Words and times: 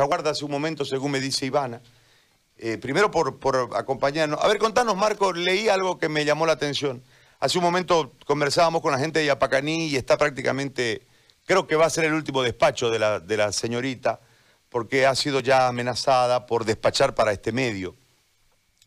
aguarda 0.00 0.30
hace 0.30 0.44
un 0.44 0.50
momento, 0.50 0.84
según 0.84 1.12
me 1.12 1.20
dice 1.20 1.46
Ivana. 1.46 1.82
Eh, 2.58 2.78
primero 2.78 3.10
por, 3.10 3.38
por 3.38 3.70
acompañarnos. 3.74 4.38
A 4.42 4.48
ver, 4.48 4.58
contanos, 4.58 4.96
Marco, 4.96 5.32
leí 5.32 5.68
algo 5.68 5.98
que 5.98 6.08
me 6.08 6.24
llamó 6.24 6.46
la 6.46 6.52
atención. 6.52 7.02
Hace 7.40 7.58
un 7.58 7.64
momento 7.64 8.12
conversábamos 8.24 8.82
con 8.82 8.92
la 8.92 8.98
gente 8.98 9.18
de 9.18 9.26
Yapacaní 9.26 9.88
y 9.88 9.96
está 9.96 10.16
prácticamente, 10.16 11.06
creo 11.44 11.66
que 11.66 11.74
va 11.74 11.86
a 11.86 11.90
ser 11.90 12.04
el 12.04 12.12
último 12.12 12.42
despacho 12.42 12.88
de 12.88 13.00
la, 13.00 13.18
de 13.18 13.36
la 13.36 13.50
señorita, 13.50 14.20
porque 14.68 15.06
ha 15.06 15.14
sido 15.16 15.40
ya 15.40 15.66
amenazada 15.66 16.46
por 16.46 16.64
despachar 16.64 17.14
para 17.14 17.32
este 17.32 17.50
medio. 17.50 17.96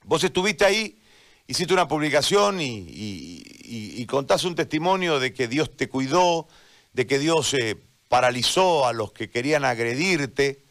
Vos 0.05 0.23
estuviste 0.23 0.63
ahí, 0.63 0.99
hiciste 1.47 1.73
una 1.73 1.87
publicación 1.87 2.61
y, 2.61 2.85
y, 2.87 4.07
un 4.11 4.55
testimonio 4.55 5.19
de 5.19 5.33
que 5.33 5.47
Dios 5.47 5.75
te 5.75 5.89
cuidó, 5.89 6.47
de 6.93 7.05
que 7.05 7.19
Dios 7.19 7.53
eh, 7.53 7.75
paralizó 8.07 8.87
a 8.87 8.93
los 8.93 9.11
que 9.11 9.29
querían 9.29 9.65
agredirte. 9.65 10.64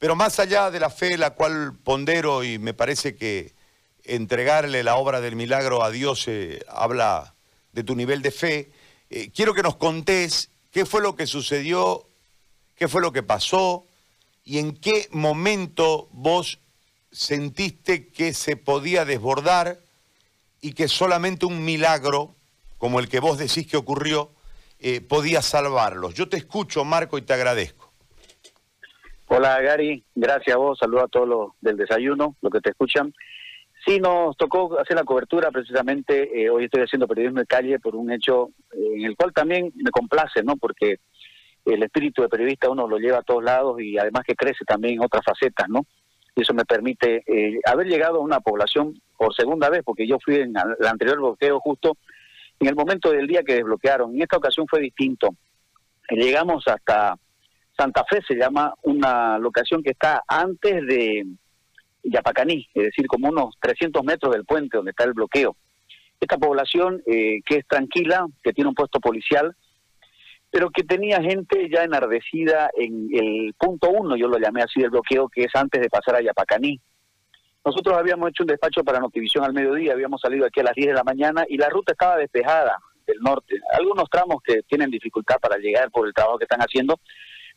Pero 0.00 0.16
más 0.16 0.40
allá 0.40 0.70
de 0.70 0.80
la 0.80 0.88
fe, 0.88 1.18
la 1.18 1.34
cual 1.34 1.76
pondero 1.84 2.42
y 2.42 2.58
me 2.58 2.72
parece 2.72 3.16
que 3.16 3.52
entregarle 4.04 4.82
la 4.82 4.96
obra 4.96 5.20
del 5.20 5.36
milagro 5.36 5.84
a 5.84 5.90
Dios 5.90 6.26
eh, 6.26 6.64
habla 6.68 7.34
de 7.72 7.84
tu 7.84 7.94
nivel 7.94 8.22
de 8.22 8.30
fe, 8.30 8.72
eh, 9.10 9.30
quiero 9.30 9.52
que 9.52 9.62
nos 9.62 9.76
contés 9.76 10.48
qué 10.70 10.86
fue 10.86 11.02
lo 11.02 11.16
que 11.16 11.26
sucedió, 11.26 12.06
qué 12.76 12.88
fue 12.88 13.02
lo 13.02 13.12
que 13.12 13.22
pasó 13.22 13.84
y 14.42 14.56
en 14.56 14.74
qué 14.74 15.06
momento 15.12 16.08
vos 16.12 16.60
sentiste 17.12 18.08
que 18.08 18.32
se 18.32 18.56
podía 18.56 19.04
desbordar 19.04 19.80
y 20.62 20.72
que 20.72 20.88
solamente 20.88 21.44
un 21.44 21.62
milagro, 21.62 22.34
como 22.78 23.00
el 23.00 23.08
que 23.10 23.20
vos 23.20 23.36
decís 23.36 23.66
que 23.66 23.76
ocurrió, 23.76 24.30
eh, 24.78 25.02
podía 25.02 25.42
salvarlos. 25.42 26.14
Yo 26.14 26.26
te 26.26 26.38
escucho, 26.38 26.86
Marco, 26.86 27.18
y 27.18 27.22
te 27.22 27.34
agradezco. 27.34 27.89
Hola 29.32 29.60
Gary, 29.60 30.02
gracias 30.12 30.56
a 30.56 30.58
vos, 30.58 30.76
saludo 30.76 31.04
a 31.04 31.08
todos 31.08 31.28
los 31.28 31.50
del 31.60 31.76
desayuno, 31.76 32.34
los 32.42 32.52
que 32.52 32.60
te 32.60 32.70
escuchan. 32.70 33.14
Sí, 33.86 34.00
nos 34.00 34.36
tocó 34.36 34.76
hacer 34.80 34.96
la 34.96 35.04
cobertura 35.04 35.52
precisamente, 35.52 36.42
eh, 36.42 36.50
hoy 36.50 36.64
estoy 36.64 36.82
haciendo 36.82 37.06
periodismo 37.06 37.38
de 37.38 37.46
calle 37.46 37.78
por 37.78 37.94
un 37.94 38.10
hecho 38.10 38.50
eh, 38.72 38.96
en 38.96 39.04
el 39.04 39.16
cual 39.16 39.32
también 39.32 39.72
me 39.76 39.92
complace, 39.92 40.42
¿no? 40.42 40.56
Porque 40.56 40.98
el 41.64 41.80
espíritu 41.80 42.22
de 42.22 42.28
periodista 42.28 42.70
uno 42.70 42.88
lo 42.88 42.98
lleva 42.98 43.18
a 43.18 43.22
todos 43.22 43.44
lados 43.44 43.80
y 43.80 43.96
además 43.98 44.24
que 44.26 44.34
crece 44.34 44.64
también 44.64 44.94
en 44.94 45.04
otras 45.04 45.22
facetas, 45.24 45.68
¿no? 45.68 45.86
Y 46.34 46.42
eso 46.42 46.52
me 46.52 46.64
permite 46.64 47.22
eh, 47.24 47.60
haber 47.66 47.86
llegado 47.86 48.16
a 48.16 48.24
una 48.24 48.40
población 48.40 49.00
por 49.16 49.32
segunda 49.32 49.70
vez, 49.70 49.82
porque 49.84 50.08
yo 50.08 50.18
fui 50.18 50.40
en 50.40 50.54
el 50.56 50.86
anterior 50.88 51.18
bloqueo 51.18 51.60
justo 51.60 51.96
en 52.58 52.66
el 52.66 52.74
momento 52.74 53.12
del 53.12 53.28
día 53.28 53.44
que 53.44 53.54
desbloquearon. 53.54 54.12
En 54.12 54.22
esta 54.22 54.38
ocasión 54.38 54.66
fue 54.68 54.80
distinto. 54.80 55.28
Llegamos 56.10 56.66
hasta 56.66 57.14
Santa 57.80 58.04
Fe 58.04 58.20
se 58.28 58.34
llama 58.34 58.74
una 58.82 59.38
locación 59.38 59.82
que 59.82 59.92
está 59.92 60.22
antes 60.28 60.86
de 60.86 61.24
Yapacaní, 62.02 62.68
es 62.74 62.84
decir, 62.84 63.06
como 63.06 63.30
unos 63.30 63.54
300 63.58 64.04
metros 64.04 64.34
del 64.34 64.44
puente 64.44 64.76
donde 64.76 64.90
está 64.90 65.04
el 65.04 65.14
bloqueo. 65.14 65.56
Esta 66.20 66.36
población 66.36 67.02
eh, 67.06 67.40
que 67.46 67.56
es 67.56 67.66
tranquila, 67.66 68.26
que 68.42 68.52
tiene 68.52 68.68
un 68.68 68.74
puesto 68.74 69.00
policial, 69.00 69.56
pero 70.50 70.68
que 70.68 70.82
tenía 70.82 71.22
gente 71.22 71.70
ya 71.70 71.82
enardecida 71.82 72.68
en 72.76 73.08
el 73.14 73.54
punto 73.54 73.88
uno, 73.88 74.14
yo 74.14 74.28
lo 74.28 74.38
llamé 74.38 74.62
así 74.62 74.80
del 74.80 74.90
bloqueo, 74.90 75.30
que 75.30 75.44
es 75.44 75.54
antes 75.54 75.80
de 75.80 75.88
pasar 75.88 76.16
a 76.16 76.22
Yapacaní. 76.22 76.78
Nosotros 77.64 77.96
habíamos 77.96 78.28
hecho 78.28 78.42
un 78.42 78.48
despacho 78.48 78.84
para 78.84 79.00
Notivisión 79.00 79.42
al 79.44 79.54
mediodía, 79.54 79.94
habíamos 79.94 80.20
salido 80.20 80.44
aquí 80.44 80.60
a 80.60 80.64
las 80.64 80.74
10 80.74 80.88
de 80.88 80.94
la 80.94 81.04
mañana 81.04 81.46
y 81.48 81.56
la 81.56 81.70
ruta 81.70 81.92
estaba 81.92 82.18
despejada 82.18 82.76
del 83.06 83.20
norte. 83.20 83.58
Algunos 83.72 84.04
tramos 84.10 84.42
que 84.42 84.60
tienen 84.68 84.90
dificultad 84.90 85.36
para 85.40 85.56
llegar 85.56 85.90
por 85.90 86.06
el 86.06 86.12
trabajo 86.12 86.36
que 86.36 86.44
están 86.44 86.60
haciendo, 86.60 87.00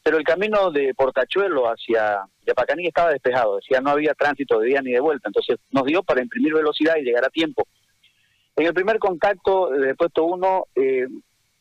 pero 0.04 0.18
el 0.18 0.24
camino 0.26 0.70
de 0.70 0.94
Portachuelo 0.94 1.66
hacia 1.68 2.26
Yapacaní 2.46 2.88
estaba 2.88 3.12
despejado, 3.12 3.56
decía 3.56 3.80
no 3.80 3.92
había 3.92 4.14
tránsito 4.14 4.60
de 4.60 4.68
día 4.68 4.82
ni 4.82 4.92
de 4.92 5.00
vuelta, 5.00 5.30
entonces 5.30 5.58
nos 5.72 5.86
dio 5.86 6.04
para 6.04 6.22
imprimir 6.22 6.54
velocidad 6.54 6.98
y 6.98 7.04
llegar 7.04 7.26
a 7.26 7.30
tiempo. 7.30 7.66
En 8.56 8.68
el 8.68 8.74
primer 8.74 9.00
contacto 9.00 9.70
de 9.70 9.96
puesto 9.96 10.26
uno, 10.26 10.66
eh, 10.76 11.08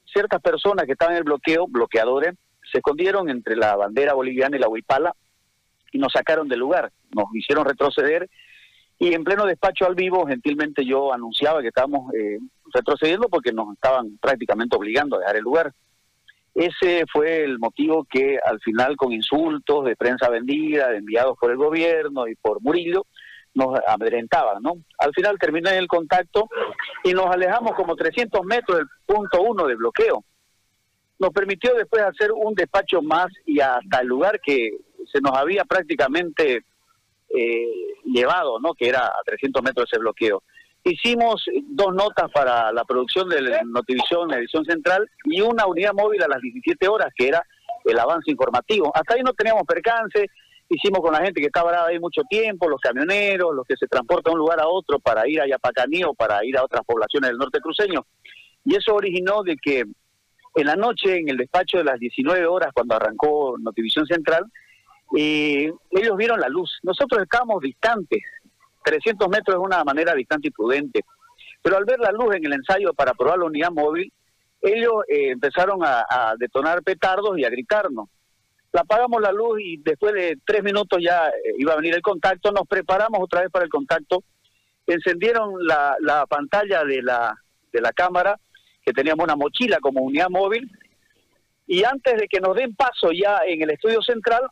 ciertas 0.05 0.43
personas 0.43 0.85
que 0.85 0.93
estaban 0.93 1.15
en 1.15 1.19
el 1.19 1.25
bloqueo, 1.25 1.67
bloqueadores, 1.69 2.35
se 2.71 2.79
escondieron 2.79 3.31
entre 3.31 3.57
la 3.57 3.77
bandera 3.77 4.15
boliviana 4.15 4.57
y 4.57 4.61
la 4.61 4.69
huipala 4.69 5.15
y 5.93 5.99
nos 5.99 6.13
sacaron 6.13 6.49
del 6.49 6.59
lugar, 6.59 6.91
nos 7.15 7.27
hicieron 7.35 7.65
retroceder 7.65 8.29
y 8.99 9.15
en 9.15 9.25
pleno 9.25 9.47
despacho 9.47 9.87
al 9.87 9.95
vivo, 9.95 10.27
gentilmente 10.27 10.85
yo 10.85 11.13
anunciaba 11.13 11.61
que 11.61 11.69
estábamos 11.69 12.13
eh, 12.15 12.39
retrocediendo 12.73 13.29
porque 13.29 13.53
nos 13.53 13.75
estaban 13.75 14.17
prácticamente 14.19 14.77
obligando 14.77 15.17
a 15.17 15.21
dejar 15.21 15.37
el 15.37 15.43
lugar. 15.43 15.73
Ese 16.55 17.05
fue 17.11 17.45
el 17.45 17.59
motivo 17.59 18.05
que 18.05 18.39
al 18.45 18.61
final 18.61 18.97
con 18.97 19.13
insultos 19.13 19.85
de 19.87 19.97
prensa 19.97 20.29
vendida, 20.29 20.95
enviados 20.95 21.37
por 21.39 21.51
el 21.51 21.57
gobierno 21.57 22.29
y 22.29 22.35
por 22.35 22.61
Murillo, 22.61 23.07
nos 23.55 23.79
amedrentaban, 23.87 24.63
¿no? 24.63 24.75
Al 24.99 25.13
final 25.15 25.39
terminé 25.39 25.77
el 25.77 25.89
contacto 25.89 26.49
y 27.05 27.13
nos 27.13 27.27
alejamos 27.27 27.73
como 27.75 27.97
300 27.97 28.45
metros 28.45 28.79
del 28.79 28.87
punto 29.07 29.43
uno 29.43 29.67
de 29.67 29.77
bloqueo. 29.77 30.25
Nos 31.19 31.31
permitió 31.31 31.75
después 31.75 32.03
hacer 32.03 32.33
un 32.33 32.55
despacho 32.55 33.01
más 33.03 33.27
y 33.47 33.61
hasta 33.61 34.01
el 34.01 34.09
lugar 34.09 34.41
que 34.41 34.71
se 35.11 35.21
nos 35.21 35.37
había 35.37 35.65
prácticamente 35.65 36.65
eh, 37.35 37.67
llevado, 38.05 38.59
¿no? 38.61 38.75
Que 38.75 38.89
era 38.89 39.07
a 39.07 39.23
300 39.25 39.63
metros 39.63 39.89
ese 39.91 40.01
bloqueo. 40.01 40.43
Hicimos 40.85 41.45
dos 41.69 41.95
notas 41.95 42.31
para 42.33 42.73
la 42.73 42.85
producción 42.85 43.29
de 43.29 43.61
Notivisión, 43.65 44.29
la 44.29 44.39
edición 44.39 44.65
central, 44.65 45.09
y 45.25 45.41
una 45.41 45.67
unidad 45.67 45.93
móvil 45.93 46.23
a 46.23 46.29
las 46.29 46.41
17 46.41 46.89
horas, 46.89 47.09
que 47.17 47.29
era 47.29 47.45
el 47.85 47.99
avance 47.99 48.31
informativo. 48.31 48.91
Hasta 48.95 49.15
ahí 49.15 49.23
no 49.23 49.33
teníamos 49.33 49.63
percance, 49.65 50.27
hicimos 50.69 51.01
con 51.01 51.13
la 51.13 51.23
gente 51.23 51.41
que 51.41 51.47
estaba 51.47 51.87
ahí 51.87 52.01
mucho 52.01 52.23
tiempo, 52.29 52.69
los 52.69 52.81
camioneros, 52.81 53.55
los 53.55 53.67
que 53.67 53.77
se 53.77 53.87
transportan 53.87 54.33
de 54.33 54.35
un 54.35 54.39
lugar 54.39 54.61
a 54.61 54.69
otro 54.69 54.99
para 54.99 55.29
ir 55.29 55.41
a 55.41 55.47
Yapacaní 55.47 56.03
o 56.05 56.15
para 56.15 56.45
ir 56.45 56.57
a 56.57 56.65
otras 56.65 56.83
poblaciones 56.85 57.31
del 57.31 57.39
norte 57.39 57.61
cruceño. 57.61 58.05
Y 58.65 58.77
eso 58.77 58.95
originó 58.95 59.43
de 59.43 59.57
que 59.57 59.85
en 60.55 60.67
la 60.67 60.77
noche, 60.77 61.17
en 61.17 61.29
el 61.29 61.37
despacho 61.37 61.79
de 61.79 61.85
las 61.85 61.99
19 61.99 62.47
horas, 62.47 62.71
cuando 62.75 62.97
arrancó 62.97 63.57
Notivisión 63.59 64.07
Central, 64.07 64.45
eh, 65.17 65.73
ellos 65.91 66.17
vieron 66.17 66.41
la 66.41 66.49
luz. 66.49 66.79
Nosotros 66.83 67.23
estábamos 67.23 67.61
distantes, 67.61 68.23
300 68.85 69.29
metros 69.29 69.57
es 69.57 69.63
una 69.63 69.85
manera 69.85 70.15
distante 70.15 70.49
y 70.49 70.51
prudente. 70.51 71.05
Pero 71.63 71.77
al 71.77 71.85
ver 71.85 72.01
la 72.01 72.13
luz 72.13 72.35
en 72.35 72.45
el 72.45 72.53
ensayo 72.53 72.93
para 72.95 73.15
probar 73.15 73.39
la 73.39 73.47
unidad 73.47 73.71
móvil, 73.71 74.13
ellos 74.61 75.05
eh, 75.09 75.31
empezaron 75.31 75.81
a, 75.83 76.35
detonar 76.39 76.83
petardos 76.83 77.39
y 77.39 77.45
a 77.45 77.51
gritarnos. 77.51 78.09
Apagamos 78.73 79.21
la 79.21 79.33
luz 79.33 79.61
y 79.61 79.77
después 79.79 80.15
de 80.15 80.39
tres 80.47 80.63
minutos 80.63 80.99
ya 81.03 81.29
eh, 81.29 81.55
iba 81.59 81.75
a 81.75 81.77
venir 81.77 81.95
el 81.95 82.03
contacto, 82.03 82.53
nos 82.53 82.67
preparamos 82.67 83.21
otra 83.21 83.43
vez 83.43 83.51
para 83.51 83.65
el 83.65 83.71
contacto, 83.71 84.23
encendieron 84.87 85.67
la, 85.67 85.97
la 86.01 86.27
pantalla 86.27 86.85
de 86.85 87.03
la, 87.03 87.35
de 87.73 87.81
la 87.81 87.93
cámara, 87.93 88.39
que 88.85 88.93
teníamos 88.93 89.25
una 89.25 89.37
mochila 89.37 89.79
como 89.81 90.01
unidad 90.01 90.31
móvil, 90.31 90.71
y 91.67 91.85
antes 91.85 92.15
de 92.15 92.29
que 92.29 92.41
nos 92.41 92.57
den 92.57 92.75
paso 92.75 93.11
ya 93.13 93.41
en 93.47 93.63
el 93.63 93.71
estudio 93.71 94.03
central, 94.03 94.43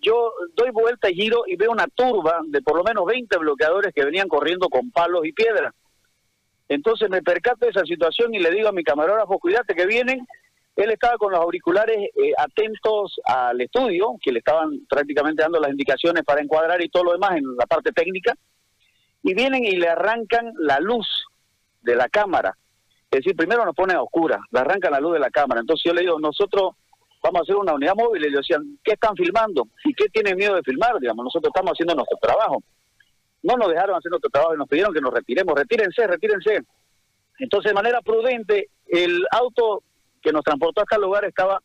yo 0.00 0.32
doy 0.54 0.70
vuelta 0.70 1.10
y 1.10 1.14
giro 1.14 1.44
y 1.46 1.56
veo 1.56 1.70
una 1.70 1.86
turba 1.86 2.40
de 2.46 2.62
por 2.62 2.76
lo 2.76 2.84
menos 2.84 3.04
20 3.06 3.36
bloqueadores 3.38 3.92
que 3.94 4.04
venían 4.04 4.28
corriendo 4.28 4.68
con 4.68 4.90
palos 4.90 5.24
y 5.24 5.32
piedras. 5.32 5.74
Entonces 6.68 7.08
me 7.08 7.22
percato 7.22 7.64
de 7.64 7.70
esa 7.70 7.84
situación 7.84 8.34
y 8.34 8.38
le 8.38 8.50
digo 8.50 8.68
a 8.68 8.72
mi 8.72 8.82
camarógrafo, 8.82 9.38
cuídate 9.38 9.74
que 9.74 9.86
vienen. 9.86 10.26
Él 10.74 10.90
estaba 10.90 11.16
con 11.16 11.32
los 11.32 11.40
auriculares 11.40 11.96
eh, 11.96 12.32
atentos 12.36 13.18
al 13.24 13.60
estudio, 13.60 14.16
que 14.20 14.32
le 14.32 14.40
estaban 14.40 14.86
prácticamente 14.88 15.42
dando 15.42 15.58
las 15.58 15.70
indicaciones 15.70 16.22
para 16.24 16.42
encuadrar 16.42 16.82
y 16.82 16.88
todo 16.88 17.04
lo 17.04 17.12
demás 17.12 17.36
en 17.36 17.44
la 17.56 17.66
parte 17.66 17.92
técnica. 17.92 18.34
Y 19.22 19.34
vienen 19.34 19.64
y 19.64 19.76
le 19.76 19.88
arrancan 19.88 20.52
la 20.58 20.78
luz 20.80 21.06
de 21.80 21.96
la 21.96 22.08
cámara. 22.08 22.56
Es 23.10 23.20
decir, 23.20 23.36
primero 23.36 23.64
nos 23.64 23.74
pone 23.74 23.94
a 23.94 24.02
oscura, 24.02 24.38
le 24.50 24.60
arrancan 24.60 24.92
la 24.92 25.00
luz 25.00 25.14
de 25.14 25.20
la 25.20 25.30
cámara. 25.30 25.60
Entonces 25.60 25.84
yo 25.84 25.94
le 25.94 26.02
digo, 26.02 26.18
nosotros 26.18 26.74
vamos 27.26 27.40
a 27.40 27.42
hacer 27.42 27.56
una 27.56 27.74
unidad 27.74 27.94
móvil. 27.94 28.24
Y 28.24 28.30
le 28.30 28.36
decían, 28.36 28.78
¿qué 28.82 28.92
están 28.92 29.14
filmando? 29.16 29.68
¿Y 29.84 29.92
qué 29.94 30.06
tienen 30.08 30.36
miedo 30.36 30.54
de 30.54 30.62
filmar? 30.62 30.98
Digamos, 31.00 31.24
nosotros 31.24 31.50
estamos 31.54 31.72
haciendo 31.72 31.94
nuestro 31.94 32.18
trabajo. 32.20 32.62
No 33.42 33.56
nos 33.56 33.68
dejaron 33.68 33.96
hacer 33.96 34.10
nuestro 34.10 34.30
trabajo 34.30 34.54
y 34.54 34.58
nos 34.58 34.68
pidieron 34.68 34.94
que 34.94 35.00
nos 35.00 35.12
retiremos. 35.12 35.54
Retírense, 35.54 36.06
retírense. 36.06 36.60
Entonces, 37.38 37.70
de 37.70 37.74
manera 37.74 38.00
prudente, 38.00 38.70
el 38.86 39.24
auto 39.30 39.82
que 40.22 40.32
nos 40.32 40.42
transportó 40.42 40.82
hasta 40.82 40.96
el 40.96 41.02
lugar 41.02 41.24
estaba 41.24 41.60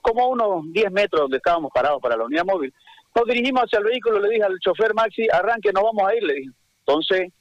como 0.00 0.22
a 0.22 0.28
unos 0.28 0.72
10 0.72 0.92
metros 0.92 1.22
donde 1.22 1.38
estábamos 1.38 1.70
parados 1.74 2.00
para 2.00 2.16
la 2.16 2.24
unidad 2.24 2.44
móvil. 2.44 2.72
Nos 3.14 3.24
dirigimos 3.26 3.64
hacia 3.64 3.78
el 3.78 3.84
vehículo, 3.84 4.20
le 4.20 4.28
dije 4.28 4.44
al 4.44 4.58
chofer 4.60 4.94
Maxi, 4.94 5.26
arranque, 5.32 5.72
no 5.72 5.82
vamos 5.82 6.08
a 6.08 6.14
ir, 6.14 6.22
le 6.22 6.34
dije. 6.34 6.50
Entonces, 6.86 7.32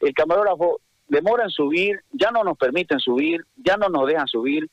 el 0.00 0.14
camarógrafo 0.14 0.80
demora 1.08 1.44
en 1.44 1.50
subir, 1.50 2.00
ya 2.12 2.30
no 2.30 2.42
nos 2.42 2.56
permiten 2.56 2.98
subir, 2.98 3.44
ya 3.56 3.76
no 3.76 3.88
nos 3.88 4.06
dejan 4.06 4.26
subir, 4.26 4.68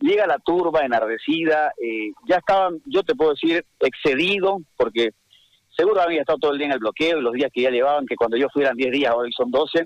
llega 0.00 0.26
la 0.26 0.38
turba 0.38 0.84
enardecida, 0.84 1.72
eh, 1.80 2.12
ya 2.26 2.36
estaban, 2.36 2.80
yo 2.86 3.02
te 3.02 3.14
puedo 3.14 3.32
decir, 3.32 3.64
excedido, 3.80 4.58
porque 4.76 5.10
seguro 5.76 6.00
había 6.00 6.20
estado 6.20 6.38
todo 6.38 6.52
el 6.52 6.58
día 6.58 6.66
en 6.68 6.72
el 6.72 6.78
bloqueo 6.78 7.18
y 7.18 7.22
los 7.22 7.34
días 7.34 7.50
que 7.52 7.62
ya 7.62 7.70
llevaban, 7.70 8.06
que 8.06 8.16
cuando 8.16 8.36
yo 8.36 8.48
fui 8.52 8.62
eran 8.62 8.76
10 8.76 8.90
días, 8.92 9.14
hoy 9.14 9.30
son 9.32 9.50
12, 9.50 9.84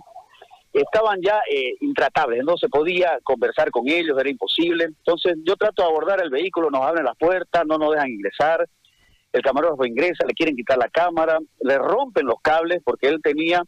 estaban 0.72 1.20
ya 1.22 1.40
eh, 1.50 1.74
intratables, 1.80 2.44
no 2.44 2.56
se 2.56 2.68
podía 2.68 3.18
conversar 3.22 3.70
con 3.70 3.88
ellos, 3.88 4.18
era 4.18 4.28
imposible. 4.28 4.84
Entonces 4.84 5.36
yo 5.44 5.56
trato 5.56 5.82
de 5.82 5.88
abordar 5.88 6.22
el 6.22 6.30
vehículo, 6.30 6.70
nos 6.70 6.82
abren 6.82 7.04
las 7.04 7.16
puertas, 7.16 7.64
no 7.66 7.78
nos 7.78 7.92
dejan 7.92 8.08
ingresar. 8.08 8.66
el 9.32 9.42
camarógrafo 9.42 9.84
ingresa, 9.84 10.26
le 10.26 10.34
quieren 10.34 10.56
quitar 10.56 10.78
la 10.78 10.88
cámara, 10.88 11.38
le 11.60 11.78
rompen 11.78 12.26
los 12.26 12.40
cables 12.40 12.80
porque 12.84 13.08
él 13.08 13.20
tenía 13.22 13.62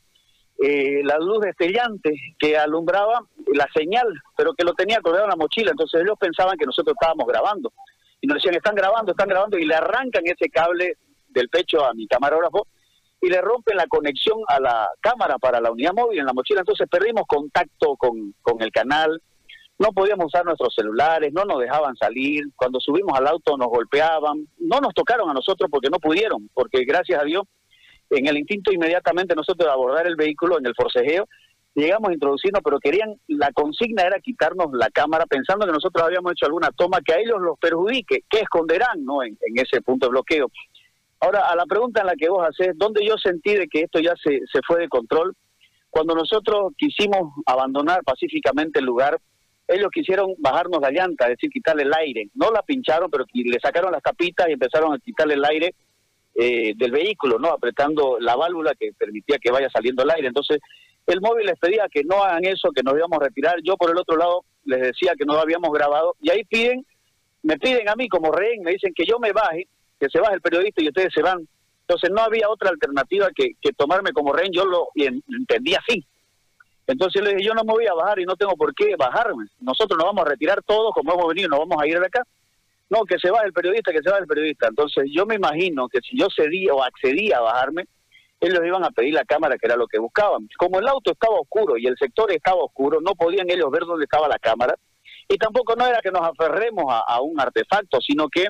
eh, 0.58 1.02
la 1.04 1.18
luz 1.18 1.40
destellante 1.40 2.14
que 2.38 2.56
alumbraba 2.56 3.20
la 3.54 3.68
señal, 3.74 4.06
pero 4.36 4.54
que 4.54 4.64
lo 4.64 4.74
tenía 4.74 5.00
colgado 5.00 5.24
en 5.24 5.30
la 5.30 5.36
mochila, 5.36 5.70
entonces 5.70 6.00
ellos 6.02 6.16
pensaban 6.18 6.56
que 6.56 6.66
nosotros 6.66 6.94
estábamos 6.98 7.26
grabando. 7.26 7.72
Y 8.20 8.26
nos 8.26 8.36
decían, 8.36 8.54
están 8.54 8.74
grabando, 8.74 9.12
están 9.12 9.28
grabando, 9.28 9.58
y 9.58 9.66
le 9.66 9.74
arrancan 9.74 10.22
ese 10.24 10.48
cable 10.48 10.94
del 11.28 11.48
pecho 11.48 11.84
a 11.84 11.92
mi 11.92 12.06
camarógrafo 12.06 12.66
y 13.20 13.28
le 13.28 13.40
rompen 13.40 13.76
la 13.76 13.86
conexión 13.86 14.38
a 14.48 14.60
la 14.60 14.88
cámara 15.00 15.38
para 15.38 15.60
la 15.60 15.70
unidad 15.70 15.92
móvil 15.94 16.20
en 16.20 16.26
la 16.26 16.32
mochila, 16.32 16.60
entonces 16.60 16.86
perdimos 16.90 17.24
contacto 17.26 17.96
con, 17.96 18.34
con 18.42 18.60
el 18.62 18.70
canal, 18.70 19.20
no 19.78 19.88
podíamos 19.92 20.26
usar 20.26 20.44
nuestros 20.44 20.74
celulares, 20.74 21.32
no 21.32 21.44
nos 21.44 21.60
dejaban 21.60 21.96
salir, 21.96 22.44
cuando 22.56 22.80
subimos 22.80 23.18
al 23.18 23.26
auto 23.26 23.56
nos 23.56 23.68
golpeaban, 23.68 24.46
no 24.58 24.80
nos 24.80 24.94
tocaron 24.94 25.28
a 25.28 25.34
nosotros 25.34 25.68
porque 25.70 25.90
no 25.90 25.98
pudieron, 25.98 26.48
porque 26.54 26.84
gracias 26.84 27.20
a 27.20 27.24
Dios, 27.24 27.44
en 28.10 28.26
el 28.26 28.38
instinto 28.38 28.72
inmediatamente 28.72 29.34
nosotros 29.34 29.66
de 29.66 29.72
abordar 29.72 30.06
el 30.06 30.16
vehículo 30.16 30.58
en 30.58 30.66
el 30.66 30.74
forcejeo, 30.74 31.26
llegamos 31.74 32.10
a 32.10 32.14
introducirnos, 32.14 32.62
pero 32.64 32.78
querían, 32.78 33.14
la 33.28 33.52
consigna 33.52 34.02
era 34.02 34.18
quitarnos 34.20 34.68
la 34.72 34.88
cámara 34.90 35.26
pensando 35.26 35.66
que 35.66 35.72
nosotros 35.72 36.04
habíamos 36.04 36.32
hecho 36.32 36.46
alguna 36.46 36.70
toma 36.70 37.00
que 37.04 37.12
a 37.12 37.18
ellos 37.18 37.40
los 37.40 37.58
perjudique, 37.58 38.24
que 38.28 38.40
esconderán 38.40 39.04
no 39.04 39.22
en, 39.22 39.36
ese 39.54 39.82
punto 39.82 40.06
de 40.06 40.10
bloqueo. 40.10 40.50
Ahora, 41.20 41.40
a 41.50 41.56
la 41.56 41.66
pregunta 41.66 42.00
en 42.00 42.06
la 42.06 42.14
que 42.14 42.28
vos 42.28 42.46
haces, 42.46 42.76
¿dónde 42.76 43.04
yo 43.06 43.16
sentí 43.16 43.54
de 43.54 43.68
que 43.68 43.82
esto 43.82 44.00
ya 44.00 44.14
se, 44.22 44.40
se 44.52 44.60
fue 44.66 44.80
de 44.80 44.88
control? 44.88 45.34
Cuando 45.90 46.14
nosotros 46.14 46.72
quisimos 46.76 47.32
abandonar 47.46 48.02
pacíficamente 48.04 48.80
el 48.80 48.86
lugar, 48.86 49.18
ellos 49.68 49.88
quisieron 49.92 50.34
bajarnos 50.38 50.80
la 50.80 50.90
llanta, 50.90 51.24
es 51.24 51.32
decir, 51.32 51.50
quitarle 51.50 51.82
el 51.82 51.94
aire. 51.94 52.28
No 52.34 52.50
la 52.50 52.62
pincharon, 52.62 53.10
pero 53.10 53.24
le 53.32 53.58
sacaron 53.60 53.92
las 53.92 54.02
tapitas 54.02 54.48
y 54.48 54.52
empezaron 54.52 54.94
a 54.94 54.98
quitarle 54.98 55.34
el 55.34 55.44
aire 55.44 55.74
eh, 56.38 56.74
del 56.76 56.90
vehículo, 56.90 57.38
¿no? 57.38 57.48
Apretando 57.48 58.18
la 58.20 58.36
válvula 58.36 58.74
que 58.74 58.92
permitía 58.92 59.38
que 59.38 59.50
vaya 59.50 59.70
saliendo 59.70 60.02
el 60.02 60.10
aire. 60.10 60.28
Entonces, 60.28 60.58
el 61.06 61.20
móvil 61.20 61.46
les 61.46 61.58
pedía 61.58 61.86
que 61.90 62.02
no 62.04 62.22
hagan 62.22 62.44
eso, 62.44 62.70
que 62.74 62.82
nos 62.82 62.94
íbamos 62.94 63.18
a 63.20 63.24
retirar. 63.24 63.56
Yo, 63.62 63.76
por 63.76 63.90
el 63.90 63.98
otro 63.98 64.16
lado, 64.16 64.44
les 64.64 64.80
decía 64.80 65.12
que 65.18 65.24
no 65.24 65.34
habíamos 65.34 65.70
grabado. 65.72 66.14
Y 66.20 66.30
ahí 66.30 66.44
piden, 66.44 66.84
me 67.42 67.56
piden 67.56 67.88
a 67.88 67.94
mí 67.94 68.08
como 68.08 68.32
rehén, 68.32 68.62
me 68.62 68.72
dicen 68.72 68.92
que 68.94 69.06
yo 69.06 69.18
me 69.18 69.32
baje, 69.32 69.66
que 69.98 70.08
se 70.08 70.20
baje 70.20 70.34
el 70.34 70.40
periodista 70.40 70.82
y 70.82 70.88
ustedes 70.88 71.12
se 71.14 71.22
van. 71.22 71.46
Entonces, 71.82 72.10
no 72.10 72.22
había 72.22 72.48
otra 72.48 72.70
alternativa 72.70 73.28
que, 73.34 73.52
que 73.60 73.72
tomarme 73.72 74.12
como 74.12 74.32
rehén. 74.32 74.52
Yo 74.52 74.64
lo 74.64 74.88
entendí 74.94 75.74
así. 75.74 76.04
Entonces 76.86 77.22
le 77.22 77.30
dije, 77.30 77.48
yo 77.48 77.54
no 77.54 77.64
me 77.64 77.72
voy 77.72 77.86
a 77.86 77.94
bajar 77.94 78.20
y 78.20 78.24
no 78.24 78.36
tengo 78.36 78.54
por 78.56 78.74
qué 78.74 78.94
bajarme. 78.96 79.46
Nosotros 79.60 79.98
nos 79.98 80.06
vamos 80.06 80.24
a 80.24 80.30
retirar 80.30 80.62
todos, 80.62 80.92
como 80.94 81.12
hemos 81.12 81.28
venido, 81.28 81.48
nos 81.48 81.60
vamos 81.60 81.82
a 81.82 81.86
ir 81.86 81.98
de 81.98 82.06
acá. 82.06 82.22
No, 82.88 83.04
que 83.04 83.18
se 83.18 83.30
va 83.30 83.42
el 83.42 83.52
periodista, 83.52 83.92
que 83.92 84.02
se 84.02 84.10
va 84.10 84.18
el 84.18 84.26
periodista. 84.26 84.68
Entonces 84.68 85.06
yo 85.12 85.26
me 85.26 85.34
imagino 85.34 85.88
que 85.88 86.00
si 86.00 86.18
yo 86.18 86.28
cedía 86.34 86.72
o 86.72 86.82
accedía 86.82 87.38
a 87.38 87.42
bajarme, 87.42 87.86
ellos 88.40 88.60
iban 88.64 88.84
a 88.84 88.90
pedir 88.90 89.14
la 89.14 89.24
cámara, 89.24 89.56
que 89.58 89.66
era 89.66 89.76
lo 89.76 89.86
que 89.86 89.98
buscaban. 89.98 90.46
Como 90.58 90.78
el 90.78 90.88
auto 90.88 91.12
estaba 91.12 91.34
oscuro 91.40 91.76
y 91.76 91.86
el 91.86 91.96
sector 91.98 92.30
estaba 92.30 92.62
oscuro, 92.62 93.00
no 93.00 93.14
podían 93.14 93.50
ellos 93.50 93.70
ver 93.70 93.82
dónde 93.84 94.04
estaba 94.04 94.28
la 94.28 94.38
cámara. 94.38 94.74
Y 95.28 95.36
tampoco 95.36 95.74
no 95.74 95.86
era 95.86 96.00
que 96.00 96.12
nos 96.12 96.22
aferremos 96.22 96.84
a, 96.88 97.00
a 97.00 97.20
un 97.20 97.40
artefacto, 97.40 98.00
sino 98.00 98.28
que 98.28 98.46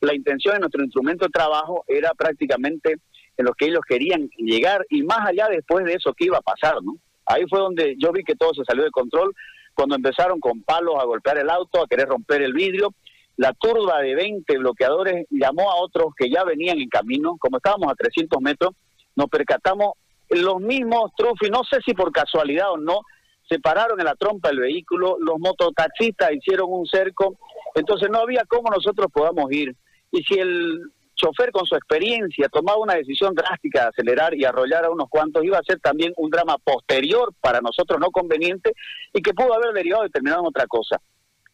la 0.00 0.14
intención 0.14 0.54
de 0.54 0.60
nuestro 0.60 0.84
instrumento 0.84 1.24
de 1.24 1.30
trabajo 1.30 1.84
era 1.88 2.12
prácticamente 2.14 2.96
en 3.36 3.44
lo 3.44 3.52
que 3.54 3.66
ellos 3.66 3.80
querían 3.88 4.28
llegar 4.36 4.84
y 4.90 5.02
más 5.02 5.26
allá 5.26 5.48
después 5.48 5.84
de 5.84 5.94
eso 5.94 6.12
que 6.12 6.26
iba 6.26 6.38
a 6.38 6.42
pasar, 6.42 6.82
¿no? 6.82 6.96
Ahí 7.26 7.44
fue 7.48 7.60
donde 7.60 7.96
yo 7.98 8.12
vi 8.12 8.24
que 8.24 8.34
todo 8.34 8.52
se 8.52 8.64
salió 8.64 8.84
de 8.84 8.90
control, 8.90 9.34
cuando 9.74 9.94
empezaron 9.94 10.40
con 10.40 10.62
palos 10.62 10.96
a 11.00 11.04
golpear 11.04 11.38
el 11.38 11.48
auto, 11.48 11.82
a 11.82 11.86
querer 11.86 12.08
romper 12.08 12.42
el 12.42 12.52
vidrio. 12.52 12.92
La 13.36 13.52
turba 13.54 14.00
de 14.00 14.14
20 14.14 14.58
bloqueadores 14.58 15.26
llamó 15.30 15.70
a 15.70 15.76
otros 15.76 16.14
que 16.16 16.30
ya 16.30 16.44
venían 16.44 16.78
en 16.78 16.88
camino, 16.88 17.36
como 17.38 17.56
estábamos 17.56 17.90
a 17.90 17.94
300 17.94 18.40
metros, 18.40 18.74
nos 19.16 19.28
percatamos, 19.28 19.92
los 20.30 20.60
mismos 20.60 21.10
trufis, 21.16 21.50
no 21.50 21.62
sé 21.64 21.78
si 21.84 21.94
por 21.94 22.12
casualidad 22.12 22.72
o 22.72 22.76
no, 22.76 23.00
se 23.48 23.58
pararon 23.58 23.98
en 23.98 24.06
la 24.06 24.14
trompa 24.14 24.48
del 24.48 24.60
vehículo, 24.60 25.16
los 25.20 25.38
mototaxistas 25.38 26.32
hicieron 26.32 26.68
un 26.70 26.86
cerco, 26.86 27.36
entonces 27.74 28.08
no 28.10 28.20
había 28.20 28.44
cómo 28.48 28.70
nosotros 28.70 29.08
podamos 29.12 29.50
ir. 29.52 29.74
Y 30.10 30.22
si 30.22 30.38
el 30.38 30.80
chofer 31.14 31.52
con 31.52 31.66
su 31.66 31.74
experiencia 31.76 32.48
tomaba 32.48 32.78
una 32.78 32.94
decisión 32.94 33.34
drástica 33.34 33.82
de 33.82 33.88
acelerar 33.88 34.34
y 34.34 34.44
arrollar 34.44 34.84
a 34.84 34.90
unos 34.90 35.08
cuantos, 35.08 35.44
iba 35.44 35.58
a 35.58 35.62
ser 35.62 35.80
también 35.80 36.12
un 36.16 36.30
drama 36.30 36.56
posterior 36.58 37.32
para 37.40 37.60
nosotros 37.60 38.00
no 38.00 38.10
conveniente 38.10 38.72
y 39.12 39.20
que 39.20 39.34
pudo 39.34 39.54
haber 39.54 39.72
derivado 39.72 40.06
y 40.06 40.10
terminado 40.10 40.42
en 40.42 40.48
otra 40.48 40.66
cosa. 40.66 41.00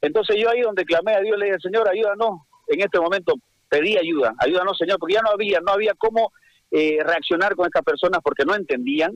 Entonces 0.01 0.37
yo 0.37 0.51
ahí 0.51 0.61
donde 0.61 0.85
clamé 0.85 1.15
a 1.15 1.21
Dios 1.21 1.39
le 1.39 1.47
dije, 1.47 1.59
Señor, 1.61 1.89
ayúdanos, 1.89 2.41
en 2.69 2.81
este 2.81 3.01
momento 3.01 3.35
pedí 3.69 3.97
ayuda, 3.97 4.35
ayúdanos 4.39 4.77
Señor, 4.79 4.99
porque 4.99 5.15
ya 5.15 5.23
no 5.23 5.31
había, 5.31 5.61
no 5.61 5.73
había 5.73 5.95
cómo 5.95 6.33
eh, 6.71 6.99
reaccionar 7.05 7.55
con 7.55 7.67
estas 7.67 7.83
personas 7.83 8.21
porque 8.23 8.45
no 8.45 8.55
entendían, 8.55 9.13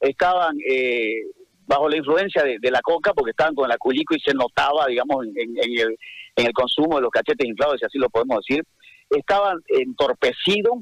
estaban 0.00 0.56
eh, 0.68 1.22
bajo 1.66 1.88
la 1.88 1.96
influencia 1.96 2.42
de, 2.42 2.70
la 2.70 2.80
coca 2.80 3.12
porque 3.12 3.30
estaban 3.30 3.54
con 3.54 3.66
el 3.66 3.72
aculico 3.72 4.14
y 4.14 4.20
se 4.20 4.34
notaba, 4.34 4.86
digamos, 4.86 5.26
en, 5.26 5.56
el, 5.56 5.96
en 6.36 6.46
el 6.46 6.52
consumo 6.52 6.96
de 6.96 7.02
los 7.02 7.10
cachetes 7.10 7.46
inflados, 7.46 7.78
si 7.80 7.86
así 7.86 7.98
lo 7.98 8.08
podemos 8.08 8.38
decir, 8.46 8.64
estaban 9.10 9.58
entorpecidos, 9.68 10.78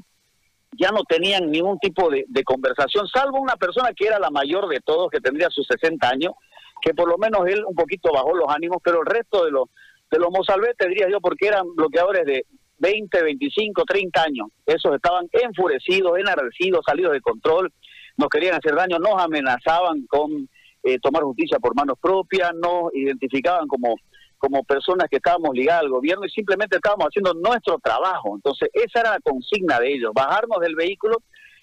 ya 0.77 0.91
no 0.91 1.03
tenían 1.03 1.49
ningún 1.49 1.79
tipo 1.79 2.09
de, 2.09 2.25
conversación, 2.43 3.07
salvo 3.07 3.39
una 3.39 3.55
persona 3.55 3.91
que 3.95 4.07
era 4.07 4.19
la 4.19 4.29
mayor 4.29 4.67
de 4.67 4.79
todos, 4.81 5.09
que 5.09 5.21
tendría 5.21 5.49
sus 5.49 5.65
60 5.67 6.07
años, 6.07 6.33
que 6.81 6.93
por 6.93 7.09
lo 7.09 7.17
menos 7.17 7.47
él 7.47 7.63
un 7.65 7.75
poquito 7.75 8.11
bajó 8.13 8.35
los 8.35 8.47
ánimos, 8.49 8.77
pero 8.83 9.01
el 9.01 9.05
resto 9.05 9.45
de 9.45 9.51
los 9.51 9.69
de 10.11 10.19
los 10.19 10.29
mozalbetes, 10.29 10.87
diría 10.87 11.09
yo, 11.09 11.19
porque 11.19 11.47
eran 11.47 11.65
bloqueadores 11.75 12.25
de 12.25 12.45
20, 12.77 13.23
25, 13.23 13.83
30 13.85 14.21
años. 14.21 14.47
Esos 14.65 14.93
estaban 14.95 15.27
enfurecidos, 15.31 16.17
enardecidos, 16.19 16.85
salidos 16.85 17.13
de 17.13 17.21
control, 17.21 17.73
nos 18.17 18.29
querían 18.29 18.55
hacer 18.55 18.75
daño, 18.75 18.99
nos 18.99 19.21
amenazaban 19.21 20.05
con 20.07 20.47
eh, 20.83 20.99
tomar 20.99 21.23
justicia 21.23 21.57
por 21.59 21.75
manos 21.75 21.97
propias, 21.99 22.53
nos 22.53 22.93
identificaban 22.93 23.67
como 23.67 23.95
como 24.37 24.63
personas 24.63 25.07
que 25.09 25.15
estábamos 25.15 25.55
ligadas 25.55 25.81
al 25.83 25.89
gobierno 25.89 26.25
y 26.25 26.29
simplemente 26.29 26.75
estábamos 26.75 27.07
haciendo 27.07 27.33
nuestro 27.33 27.79
trabajo. 27.79 28.35
Entonces, 28.35 28.69
esa 28.73 28.99
era 28.99 29.11
la 29.11 29.19
consigna 29.19 29.79
de 29.79 29.93
ellos, 29.93 30.11
bajarnos 30.13 30.59
del 30.59 30.75
vehículo, 30.75 31.17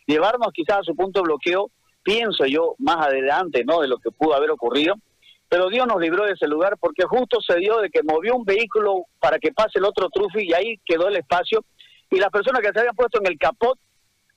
llevarnos 0.06 0.49
quizás 0.53 0.79
a 0.79 0.82
su 0.82 0.97
punto 0.97 1.20
de 1.20 1.25
bloqueo, 1.25 1.70
pienso 2.02 2.46
yo, 2.46 2.75
más 2.78 3.06
adelante, 3.06 3.64
¿no?, 3.64 3.81
de 3.81 3.88
lo 3.88 3.99
que 3.99 4.10
pudo 4.10 4.34
haber 4.34 4.50
ocurrido, 4.50 4.94
pero 5.49 5.69
Dios 5.69 5.87
nos 5.87 6.00
libró 6.00 6.25
de 6.25 6.32
ese 6.32 6.46
lugar 6.46 6.78
porque 6.81 7.04
justo 7.04 7.38
se 7.46 7.58
dio 7.58 7.78
de 7.78 7.90
que 7.90 8.02
movió 8.02 8.34
un 8.34 8.44
vehículo 8.44 9.04
para 9.20 9.38
que 9.38 9.52
pase 9.52 9.78
el 9.78 9.84
otro 9.84 10.08
trufi 10.08 10.49
y 10.49 10.54
ahí 10.54 10.81
quedó 10.84 11.08
el 11.08 11.16
espacio 11.16 11.62
y 12.10 12.19
las 12.19 12.31
personas 12.31 12.62
que 12.62 12.72
se 12.72 12.78
habían 12.78 12.96
puesto 12.96 13.20
en 13.20 13.26
el 13.26 13.38
capot 13.38 13.78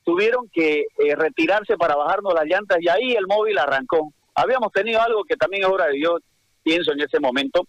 tuvieron 0.03 0.49
que 0.51 0.81
eh, 0.97 1.15
retirarse 1.15 1.77
para 1.77 1.95
bajarnos 1.95 2.33
las 2.33 2.45
llantas 2.45 2.79
y 2.81 2.89
ahí 2.89 3.13
el 3.13 3.27
móvil 3.27 3.57
arrancó. 3.57 4.13
Habíamos 4.35 4.73
tenido 4.73 5.01
algo 5.01 5.23
que 5.23 5.37
también 5.37 5.63
ahora 5.63 5.85
yo 5.97 6.17
pienso 6.63 6.91
en 6.91 6.99
ese 6.99 7.19
momento, 7.19 7.65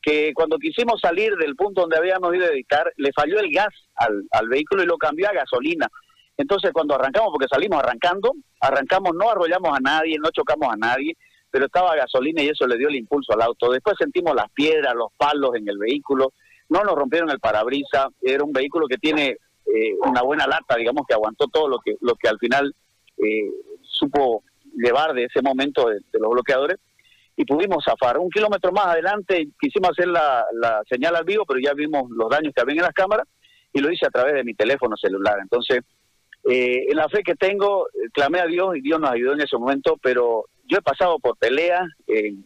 que 0.00 0.32
cuando 0.32 0.58
quisimos 0.58 1.00
salir 1.00 1.34
del 1.36 1.56
punto 1.56 1.82
donde 1.82 1.98
habíamos 1.98 2.34
ido 2.34 2.46
a 2.46 2.50
editar, 2.50 2.90
le 2.96 3.12
falló 3.12 3.38
el 3.38 3.52
gas 3.52 3.74
al, 3.96 4.24
al 4.30 4.48
vehículo 4.48 4.82
y 4.82 4.86
lo 4.86 4.96
cambió 4.96 5.28
a 5.28 5.32
gasolina. 5.32 5.88
Entonces 6.38 6.70
cuando 6.72 6.94
arrancamos, 6.94 7.30
porque 7.30 7.48
salimos 7.50 7.82
arrancando, 7.82 8.32
arrancamos, 8.60 9.12
no 9.14 9.30
arrollamos 9.30 9.76
a 9.76 9.80
nadie, 9.80 10.16
no 10.18 10.30
chocamos 10.30 10.72
a 10.72 10.76
nadie, 10.76 11.14
pero 11.50 11.66
estaba 11.66 11.96
gasolina 11.96 12.42
y 12.42 12.48
eso 12.48 12.66
le 12.66 12.78
dio 12.78 12.88
el 12.88 12.96
impulso 12.96 13.34
al 13.34 13.42
auto. 13.42 13.70
Después 13.70 13.96
sentimos 13.98 14.34
las 14.34 14.50
piedras, 14.52 14.94
los 14.94 15.12
palos 15.16 15.54
en 15.56 15.68
el 15.68 15.76
vehículo, 15.78 16.32
no 16.70 16.82
nos 16.82 16.94
rompieron 16.94 17.30
el 17.30 17.40
parabrisa, 17.40 18.08
era 18.22 18.44
un 18.44 18.52
vehículo 18.52 18.86
que 18.86 18.98
tiene 18.98 19.36
eh, 19.66 19.94
una 20.06 20.22
buena 20.22 20.46
lata, 20.46 20.76
digamos 20.76 21.06
que 21.06 21.14
aguantó 21.14 21.46
todo 21.48 21.68
lo 21.68 21.78
que, 21.78 21.96
lo 22.00 22.14
que 22.14 22.28
al 22.28 22.38
final 22.38 22.74
eh, 23.18 23.50
supo 23.82 24.42
llevar 24.74 25.12
de 25.12 25.24
ese 25.24 25.42
momento 25.42 25.88
de 25.88 26.18
los 26.20 26.30
bloqueadores 26.30 26.78
y 27.38 27.44
pudimos 27.44 27.84
zafar. 27.84 28.18
Un 28.18 28.30
kilómetro 28.30 28.72
más 28.72 28.86
adelante 28.86 29.48
quisimos 29.60 29.90
hacer 29.90 30.08
la, 30.08 30.44
señal 30.88 31.14
al 31.14 31.24
vivo, 31.24 31.44
pero 31.46 31.60
ya 31.60 31.72
vimos 31.72 32.10
los 32.10 32.28
daños 32.28 32.52
que 32.52 32.60
había 32.60 32.74
en 32.74 32.82
las 32.82 32.92
cámaras 32.92 33.28
y 33.72 33.78
lo 33.78 33.92
hice 33.92 34.06
a 34.06 34.10
través 34.10 34.34
de 34.34 34.42
mi 34.42 34.54
teléfono 34.54 34.96
celular. 34.96 35.38
Entonces, 35.40 35.82
eh, 36.44 36.86
en 36.88 36.96
la 36.96 37.08
fe 37.08 37.22
que 37.22 37.34
tengo, 37.34 37.88
clamé 38.12 38.40
a 38.40 38.46
Dios 38.46 38.76
y 38.76 38.80
Dios 38.80 39.00
nos 39.00 39.10
ayudó 39.10 39.32
en 39.34 39.40
ese 39.40 39.56
momento, 39.56 39.98
pero 40.02 40.44
yo 40.64 40.78
he 40.78 40.82
pasado 40.82 41.18
por 41.18 41.36
peleas 41.36 41.88
en, 42.06 42.44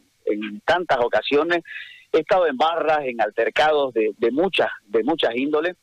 tantas 0.65 0.99
ocasiones, 0.99 1.63
he 2.13 2.21
estado 2.21 2.47
en 2.47 2.57
barras, 2.57 3.01
en 3.05 3.21
altercados 3.21 3.93
de, 3.93 4.31
muchas, 4.31 4.69
de 4.87 5.03
muchas 5.03 5.35
índoles, 5.35 5.77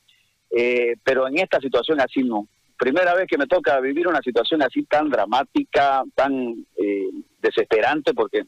eh, 0.51 0.95
pero 1.03 1.27
en 1.27 1.37
esta 1.39 1.59
situación 1.59 1.99
así 1.99 2.23
no. 2.23 2.47
Primera 2.77 3.13
vez 3.13 3.27
que 3.27 3.37
me 3.37 3.47
toca 3.47 3.79
vivir 3.81 4.07
una 4.07 4.21
situación 4.21 4.63
así 4.63 4.83
tan 4.83 5.09
dramática, 5.09 6.03
tan 6.15 6.65
eh, 6.77 7.09
desesperante, 7.41 8.13
porque 8.13 8.43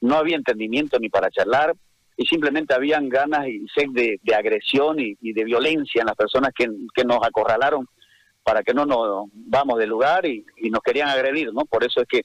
no 0.00 0.16
había 0.16 0.36
entendimiento 0.36 0.98
ni 0.98 1.08
para 1.08 1.30
charlar 1.30 1.74
y 2.16 2.26
simplemente 2.26 2.74
habían 2.74 3.08
ganas 3.08 3.48
y 3.48 3.66
sed 3.74 3.88
de, 3.92 4.20
agresión 4.34 4.98
y, 5.00 5.16
de 5.32 5.44
violencia 5.44 6.00
en 6.02 6.06
las 6.06 6.16
personas 6.16 6.52
que, 6.54 6.68
nos 7.04 7.18
acorralaron 7.22 7.86
para 8.42 8.62
que 8.62 8.74
no 8.74 8.84
nos 8.86 9.28
vamos 9.32 9.78
del 9.78 9.90
lugar 9.90 10.26
y, 10.26 10.44
nos 10.70 10.82
querían 10.82 11.08
agredir, 11.08 11.52
¿no? 11.52 11.64
Por 11.64 11.84
eso 11.84 12.00
es 12.00 12.08
que 12.08 12.22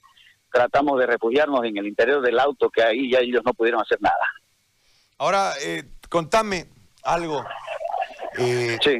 tratamos 0.52 0.98
de 0.98 1.06
refugiarnos 1.06 1.64
en 1.64 1.76
el 1.76 1.86
interior 1.86 2.22
del 2.22 2.38
auto, 2.38 2.70
que 2.70 2.82
ahí 2.82 3.10
ya 3.10 3.18
ellos 3.18 3.42
no 3.44 3.52
pudieron 3.54 3.80
hacer 3.80 4.00
nada. 4.00 4.26
Ahora, 5.18 5.52
eh, 5.60 5.84
contame 6.08 6.66
algo. 7.02 7.44
Eh, 8.38 8.78
sí. 8.82 8.98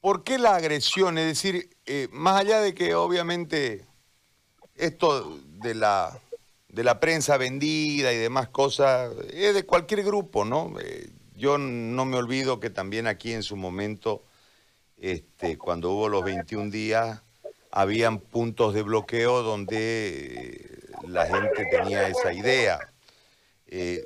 ¿por 0.00 0.24
qué 0.24 0.38
la 0.38 0.56
agresión? 0.56 1.18
Es 1.18 1.26
decir, 1.26 1.70
eh, 1.86 2.08
más 2.10 2.40
allá 2.40 2.60
de 2.60 2.74
que 2.74 2.94
obviamente 2.94 3.86
esto 4.74 5.38
de 5.44 5.74
la, 5.74 6.18
de 6.68 6.84
la 6.84 7.00
prensa 7.00 7.36
vendida 7.36 8.12
y 8.12 8.16
demás 8.16 8.48
cosas 8.48 9.12
es 9.32 9.54
de 9.54 9.66
cualquier 9.66 10.02
grupo, 10.02 10.44
¿no? 10.44 10.74
Eh, 10.80 11.10
yo 11.40 11.58
no 11.58 12.04
me 12.04 12.16
olvido 12.16 12.60
que 12.60 12.70
también 12.70 13.06
aquí 13.06 13.32
en 13.32 13.42
su 13.42 13.56
momento, 13.56 14.22
este, 14.98 15.56
cuando 15.56 15.90
hubo 15.90 16.08
los 16.08 16.22
21 16.22 16.70
días, 16.70 17.22
habían 17.72 18.18
puntos 18.18 18.74
de 18.74 18.82
bloqueo 18.82 19.42
donde 19.42 20.78
la 21.08 21.26
gente 21.26 21.66
tenía 21.70 22.06
esa 22.08 22.32
idea. 22.32 22.78
Eh, 23.68 24.04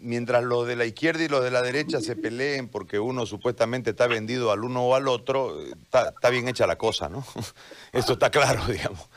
mientras 0.00 0.44
los 0.44 0.66
de 0.66 0.76
la 0.76 0.84
izquierda 0.84 1.24
y 1.24 1.28
los 1.28 1.42
de 1.42 1.50
la 1.50 1.62
derecha 1.62 2.00
se 2.00 2.16
peleen 2.16 2.68
porque 2.68 2.98
uno 2.98 3.24
supuestamente 3.26 3.90
está 3.90 4.06
vendido 4.06 4.52
al 4.52 4.62
uno 4.62 4.84
o 4.84 4.94
al 4.94 5.08
otro, 5.08 5.60
está, 5.62 6.30
bien 6.30 6.48
hecha 6.48 6.66
la 6.66 6.76
cosa, 6.76 7.08
¿no? 7.08 7.24
Eso 7.92 8.12
está 8.12 8.30
claro, 8.30 8.64
digamos. 8.68 9.08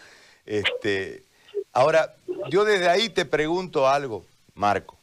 Este, 0.46 1.25
ahora, 1.74 2.15
yo 2.50 2.63
desde 2.63 2.88
ahí 2.88 3.10
te 3.10 3.25
pregunto 3.25 3.89
algo, 3.89 4.25
Marco. 4.55 4.98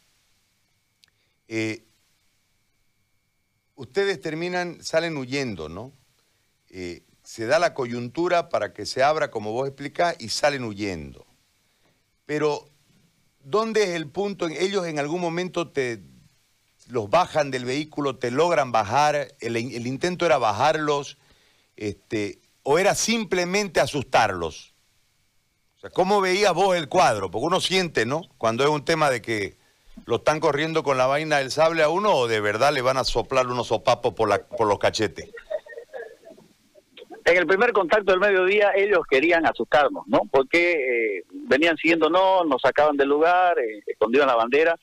Eh, 1.48 1.82
ustedes 3.78 4.20
terminan, 4.20 4.82
salen 4.82 5.16
huyendo, 5.16 5.68
¿no? 5.68 5.92
Eh, 6.68 7.02
se 7.22 7.46
da 7.46 7.58
la 7.58 7.74
coyuntura 7.74 8.48
para 8.48 8.74
que 8.74 8.84
se 8.84 9.02
abra, 9.02 9.30
como 9.30 9.52
vos 9.52 9.68
explicás, 9.68 10.16
y 10.18 10.28
salen 10.28 10.64
huyendo. 10.64 11.26
Pero 12.26 12.68
¿dónde 13.42 13.84
es 13.84 13.90
el 13.90 14.08
punto? 14.08 14.48
Ellos 14.48 14.86
en 14.86 14.98
algún 14.98 15.20
momento 15.20 15.70
te 15.70 16.02
los 16.88 17.08
bajan 17.08 17.50
del 17.50 17.64
vehículo, 17.64 18.16
te 18.16 18.30
logran 18.30 18.72
bajar, 18.72 19.34
el, 19.40 19.86
intento 19.86 20.26
era 20.26 20.38
bajarlos, 20.38 21.18
este, 21.76 22.40
o 22.64 22.78
era 22.78 22.94
simplemente 22.94 23.80
asustarlos. 23.80 24.74
O 25.76 25.80
sea, 25.80 25.90
¿cómo 25.90 26.20
veías 26.20 26.52
vos 26.52 26.76
el 26.76 26.88
cuadro? 26.88 27.30
Porque 27.30 27.46
uno 27.46 27.60
siente, 27.60 28.06
¿no? 28.06 28.22
Cuando 28.38 28.64
es 28.64 28.70
un 28.70 28.84
tema 28.84 29.10
de 29.10 29.22
que 29.22 29.57
lo 30.08 30.16
están 30.16 30.40
corriendo 30.40 30.82
con 30.82 30.96
la 30.96 31.06
vaina 31.06 31.36
del 31.36 31.50
sable 31.50 31.82
a 31.82 31.90
uno 31.90 32.14
o 32.14 32.28
de 32.28 32.40
verdad 32.40 32.72
le 32.72 32.80
van 32.80 32.96
a 32.96 33.04
soplar 33.04 33.46
unos 33.46 33.66
sopapos 33.66 34.14
por, 34.14 34.46
por 34.46 34.66
los 34.66 34.78
cachetes. 34.78 35.30
En 37.26 37.36
el 37.36 37.46
primer 37.46 37.74
contacto 37.74 38.12
del 38.12 38.18
mediodía 38.18 38.72
ellos 38.74 39.00
querían 39.06 39.44
asustarnos, 39.44 40.04
¿no? 40.06 40.22
Porque 40.30 41.18
eh, 41.18 41.24
venían 41.30 41.76
siguiéndonos, 41.76 42.46
nos 42.46 42.62
sacaban 42.62 42.96
del 42.96 43.10
lugar, 43.10 43.58
eh, 43.58 43.82
escondían 43.86 44.28
la 44.28 44.34
bandera, 44.34 44.80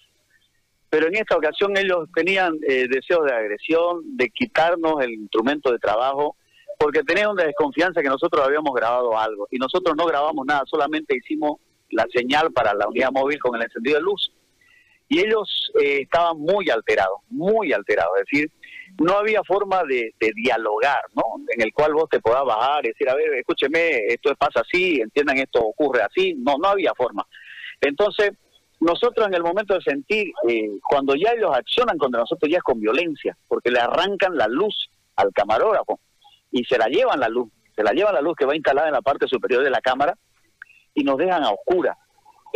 pero 0.91 1.07
en 1.07 1.15
esta 1.15 1.35
ocasión 1.35 1.75
ellos 1.75 2.07
tenían 2.13 2.59
eh, 2.69 2.87
deseos 2.87 3.25
de 3.25 3.33
agresión, 3.33 4.15
de 4.15 4.29
quitarnos 4.29 5.01
el 5.01 5.11
instrumento 5.11 5.71
de 5.71 5.79
trabajo, 5.79 6.35
porque 6.77 7.01
tenían 7.01 7.31
una 7.31 7.45
desconfianza 7.45 8.03
que 8.03 8.09
nosotros 8.09 8.45
habíamos 8.45 8.75
grabado 8.75 9.17
algo, 9.17 9.47
y 9.49 9.57
nosotros 9.57 9.95
no 9.97 10.05
grabamos 10.05 10.45
nada, 10.45 10.61
solamente 10.67 11.17
hicimos 11.17 11.57
la 11.89 12.05
señal 12.13 12.51
para 12.51 12.75
la 12.75 12.87
unidad 12.87 13.09
móvil 13.11 13.39
con 13.39 13.55
el 13.55 13.63
encendido 13.63 13.97
de 13.97 14.03
luz. 14.03 14.31
Y 15.07 15.19
ellos 15.19 15.71
eh, 15.79 16.01
estaban 16.01 16.39
muy 16.39 16.69
alterados, 16.69 17.19
muy 17.29 17.71
alterados, 17.73 18.11
es 18.17 18.25
decir, 18.31 18.51
no 18.99 19.13
había 19.17 19.43
forma 19.43 19.83
de, 19.83 20.13
dialogar, 20.35 21.01
¿no? 21.15 21.23
En 21.49 21.61
el 21.61 21.73
cual 21.73 21.93
vos 21.93 22.09
te 22.09 22.19
podás 22.19 22.45
bajar 22.45 22.85
y 22.85 22.89
decir, 22.89 23.09
a 23.09 23.15
ver, 23.15 23.33
escúcheme, 23.33 24.07
esto 24.07 24.33
pasa 24.35 24.61
así, 24.61 25.01
entiendan, 25.01 25.37
esto 25.37 25.59
ocurre 25.59 26.01
así. 26.01 26.33
No, 26.35 26.55
no 26.57 26.69
había 26.69 26.93
forma. 26.95 27.25
Entonces, 27.81 28.31
nosotros 28.79 29.27
en 29.27 29.33
el 29.33 29.43
momento 29.43 29.73
de 29.73 29.81
sentir, 29.81 30.31
eh, 30.47 30.69
cuando 30.87 31.15
ya 31.15 31.31
ellos 31.31 31.51
accionan 31.53 31.97
contra 31.97 32.21
nosotros, 32.21 32.49
ya 32.49 32.57
es 32.57 32.63
con 32.63 32.79
violencia, 32.79 33.37
porque 33.47 33.71
le 33.71 33.79
arrancan 33.79 34.37
la 34.37 34.47
luz 34.47 34.89
al 35.15 35.31
camarógrafo 35.33 35.99
y 36.51 36.63
se 36.65 36.77
la 36.77 36.87
llevan 36.87 37.19
la 37.19 37.29
luz, 37.29 37.49
se 37.75 37.83
la 37.83 37.91
llevan 37.91 38.13
la 38.13 38.21
luz 38.21 38.35
que 38.37 38.45
va 38.45 38.55
instalada 38.55 38.87
en 38.87 38.93
la 38.93 39.01
parte 39.01 39.27
superior 39.27 39.63
de 39.63 39.69
la 39.69 39.81
cámara 39.81 40.17
y 40.93 41.03
nos 41.03 41.17
dejan 41.17 41.43
a 41.43 41.51
oscura. 41.51 41.97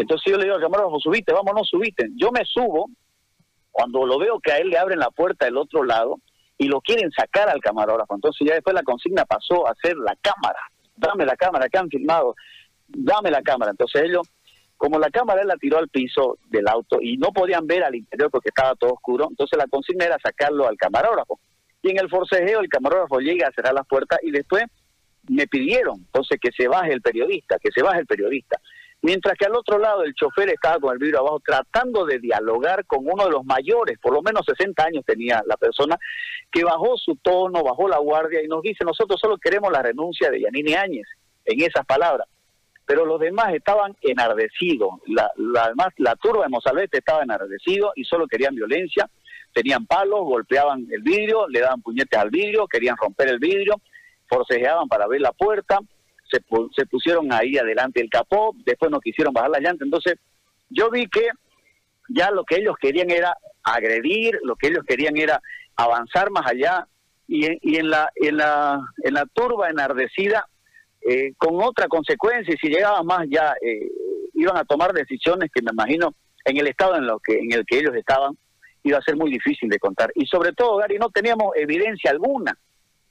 Entonces 0.01 0.31
yo 0.31 0.37
le 0.37 0.45
digo 0.45 0.55
al 0.55 0.61
camarógrafo, 0.61 0.99
subite, 0.99 1.33
vámonos, 1.33 1.67
subite. 1.67 2.07
Yo 2.15 2.31
me 2.31 2.43
subo, 2.45 2.89
cuando 3.71 4.05
lo 4.05 4.17
veo 4.17 4.39
que 4.39 4.51
a 4.51 4.57
él 4.57 4.69
le 4.69 4.77
abren 4.77 4.99
la 4.99 5.09
puerta 5.11 5.45
del 5.45 5.57
otro 5.57 5.83
lado, 5.83 6.19
y 6.59 6.67
lo 6.67 6.81
quieren 6.81 7.09
sacar 7.11 7.49
al 7.49 7.61
camarógrafo. 7.61 8.13
Entonces 8.13 8.45
ya 8.47 8.53
después 8.53 8.73
la 8.75 8.83
consigna 8.83 9.23
pasó 9.25 9.65
a 9.65 9.73
ser 9.81 9.95
la 9.95 10.15
cámara. 10.21 10.59
Dame 10.95 11.25
la 11.25 11.37
cámara 11.37 11.69
que 11.69 11.77
han 11.77 11.89
filmado. 11.89 12.35
Dame 12.85 13.31
la 13.31 13.41
cámara. 13.41 13.71
Entonces 13.71 14.03
ellos, 14.03 14.27
como 14.75 14.99
la 14.99 15.09
cámara 15.09 15.41
él 15.41 15.47
la 15.47 15.55
tiró 15.55 15.77
al 15.77 15.87
piso 15.87 16.37
del 16.49 16.67
auto 16.67 16.99
y 17.01 17.15
no 17.15 17.29
podían 17.29 17.65
ver 17.65 17.83
al 17.85 17.95
interior 17.95 18.29
porque 18.29 18.49
estaba 18.49 18.75
todo 18.75 18.93
oscuro, 18.93 19.27
entonces 19.29 19.57
la 19.57 19.67
consigna 19.67 20.05
era 20.05 20.17
sacarlo 20.21 20.67
al 20.67 20.75
camarógrafo. 20.75 21.39
Y 21.81 21.91
en 21.91 21.99
el 21.99 22.09
forcejeo 22.09 22.59
el 22.59 22.67
camarógrafo 22.67 23.19
llega 23.19 23.47
a 23.47 23.51
cerrar 23.53 23.73
las 23.73 23.87
puertas 23.87 24.19
y 24.21 24.31
después 24.31 24.65
me 25.29 25.47
pidieron 25.47 25.95
entonces 25.99 26.39
que 26.41 26.51
se 26.51 26.67
baje 26.67 26.91
el 26.91 27.01
periodista, 27.01 27.57
que 27.57 27.71
se 27.73 27.81
baje 27.81 28.01
el 28.01 28.05
periodista. 28.05 28.59
Mientras 29.01 29.35
que 29.37 29.45
al 29.45 29.55
otro 29.55 29.77
lado 29.77 30.03
el 30.03 30.13
chofer 30.13 30.49
estaba 30.49 30.79
con 30.79 30.91
el 30.91 30.99
vidrio 30.99 31.19
abajo 31.19 31.39
tratando 31.45 32.05
de 32.05 32.19
dialogar 32.19 32.85
con 32.85 32.99
uno 33.01 33.25
de 33.25 33.31
los 33.31 33.45
mayores, 33.45 33.97
por 33.99 34.13
lo 34.13 34.21
menos 34.21 34.45
60 34.45 34.83
años 34.83 35.05
tenía 35.05 35.41
la 35.45 35.55
persona, 35.55 35.97
que 36.51 36.65
bajó 36.65 36.97
su 36.97 37.15
tono, 37.15 37.63
bajó 37.63 37.87
la 37.87 37.99
guardia 37.99 38.43
y 38.43 38.47
nos 38.47 38.61
dice, 38.61 38.83
nosotros 38.83 39.19
solo 39.21 39.37
queremos 39.37 39.71
la 39.71 39.81
renuncia 39.81 40.29
de 40.29 40.41
Yanini 40.41 40.73
Áñez, 40.73 41.07
en 41.45 41.61
esas 41.61 41.85
palabras. 41.85 42.27
Pero 42.85 43.05
los 43.05 43.19
demás 43.19 43.53
estaban 43.53 43.95
enardecidos, 44.01 44.95
la, 45.07 45.31
la, 45.37 45.65
además 45.65 45.89
la 45.97 46.15
turba 46.15 46.43
de 46.43 46.49
Mozalbete 46.49 46.97
estaba 46.97 47.23
enardecido 47.23 47.93
y 47.95 48.03
solo 48.03 48.27
querían 48.27 48.55
violencia, 48.55 49.09
tenían 49.53 49.85
palos, 49.85 50.21
golpeaban 50.25 50.87
el 50.91 51.01
vidrio, 51.01 51.47
le 51.47 51.61
daban 51.61 51.81
puñetes 51.81 52.19
al 52.19 52.31
vidrio, 52.31 52.67
querían 52.67 52.97
romper 52.97 53.29
el 53.29 53.39
vidrio, 53.39 53.79
forcejeaban 54.27 54.87
para 54.87 55.05
abrir 55.05 55.21
la 55.21 55.31
puerta, 55.31 55.79
se, 56.29 56.39
se 56.75 56.85
pusieron 56.85 57.31
ahí 57.33 57.57
adelante 57.57 58.01
el 58.01 58.09
capó, 58.09 58.55
después 58.65 58.91
no 58.91 58.99
quisieron 58.99 59.33
bajar 59.33 59.49
la 59.51 59.59
llanta. 59.59 59.85
Entonces, 59.85 60.15
yo 60.69 60.89
vi 60.89 61.07
que 61.07 61.29
ya 62.09 62.31
lo 62.31 62.43
que 62.43 62.57
ellos 62.57 62.75
querían 62.79 63.09
era 63.09 63.35
agredir, 63.63 64.39
lo 64.43 64.55
que 64.55 64.67
ellos 64.67 64.83
querían 64.87 65.17
era 65.17 65.41
avanzar 65.75 66.31
más 66.31 66.45
allá 66.45 66.87
y, 67.27 67.45
y 67.61 67.77
en, 67.77 67.89
la, 67.89 68.11
en, 68.15 68.37
la, 68.37 68.79
en 69.03 69.13
la 69.13 69.25
turba 69.27 69.69
enardecida, 69.69 70.47
eh, 71.01 71.33
con 71.37 71.61
otra 71.61 71.87
consecuencia, 71.87 72.53
y 72.53 72.57
si 72.57 72.67
llegaba 72.67 73.01
más 73.03 73.25
ya 73.29 73.53
eh, 73.61 73.89
iban 74.33 74.57
a 74.57 74.65
tomar 74.65 74.91
decisiones 74.93 75.49
que 75.53 75.61
me 75.61 75.71
imagino 75.71 76.13
en 76.45 76.57
el 76.57 76.67
estado 76.67 76.95
en, 76.95 77.05
lo 77.05 77.19
que, 77.19 77.37
en 77.39 77.51
el 77.53 77.65
que 77.65 77.79
ellos 77.79 77.95
estaban 77.95 78.37
iba 78.83 78.97
a 78.97 79.01
ser 79.01 79.15
muy 79.15 79.29
difícil 79.29 79.69
de 79.69 79.79
contar. 79.79 80.11
Y 80.15 80.25
sobre 80.25 80.53
todo, 80.53 80.77
Gary, 80.77 80.97
no 80.97 81.09
teníamos 81.09 81.55
evidencia 81.55 82.11
alguna 82.11 82.57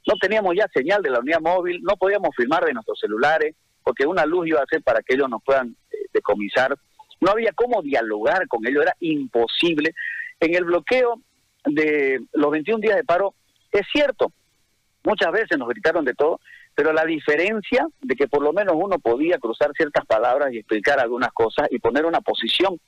no 0.08 0.14
teníamos 0.18 0.54
ya 0.56 0.66
señal 0.72 1.02
de 1.02 1.10
la 1.10 1.20
unidad 1.20 1.40
móvil, 1.40 1.82
no 1.82 1.94
podíamos 1.96 2.30
filmar 2.34 2.64
de 2.64 2.72
nuestros 2.72 2.98
celulares, 2.98 3.54
porque 3.84 4.06
una 4.06 4.24
luz 4.24 4.48
iba 4.48 4.60
a 4.60 4.66
ser 4.66 4.82
para 4.82 5.02
que 5.02 5.14
ellos 5.14 5.28
nos 5.28 5.42
puedan 5.44 5.76
eh, 5.90 5.96
decomisar. 6.14 6.74
No 7.20 7.30
había 7.30 7.52
cómo 7.52 7.82
dialogar 7.82 8.48
con 8.48 8.66
ellos, 8.66 8.84
era 8.84 8.94
imposible. 9.00 9.94
En 10.40 10.54
el 10.54 10.64
bloqueo 10.64 11.20
de 11.66 12.20
los 12.32 12.50
21 12.50 12.80
días 12.80 12.96
de 12.96 13.04
paro, 13.04 13.34
es 13.70 13.82
cierto, 13.92 14.32
muchas 15.04 15.30
veces 15.30 15.58
nos 15.58 15.68
gritaron 15.68 16.06
de 16.06 16.14
todo, 16.14 16.40
pero 16.74 16.94
la 16.94 17.04
diferencia 17.04 17.86
de 18.00 18.16
que 18.16 18.28
por 18.28 18.42
lo 18.42 18.54
menos 18.54 18.76
uno 18.78 18.98
podía 18.98 19.38
cruzar 19.38 19.72
ciertas 19.76 20.06
palabras 20.06 20.54
y 20.54 20.58
explicar 20.58 21.00
algunas 21.00 21.32
cosas 21.32 21.68
y 21.70 21.80
poner 21.80 22.06
una 22.06 22.22
posición 22.22 22.78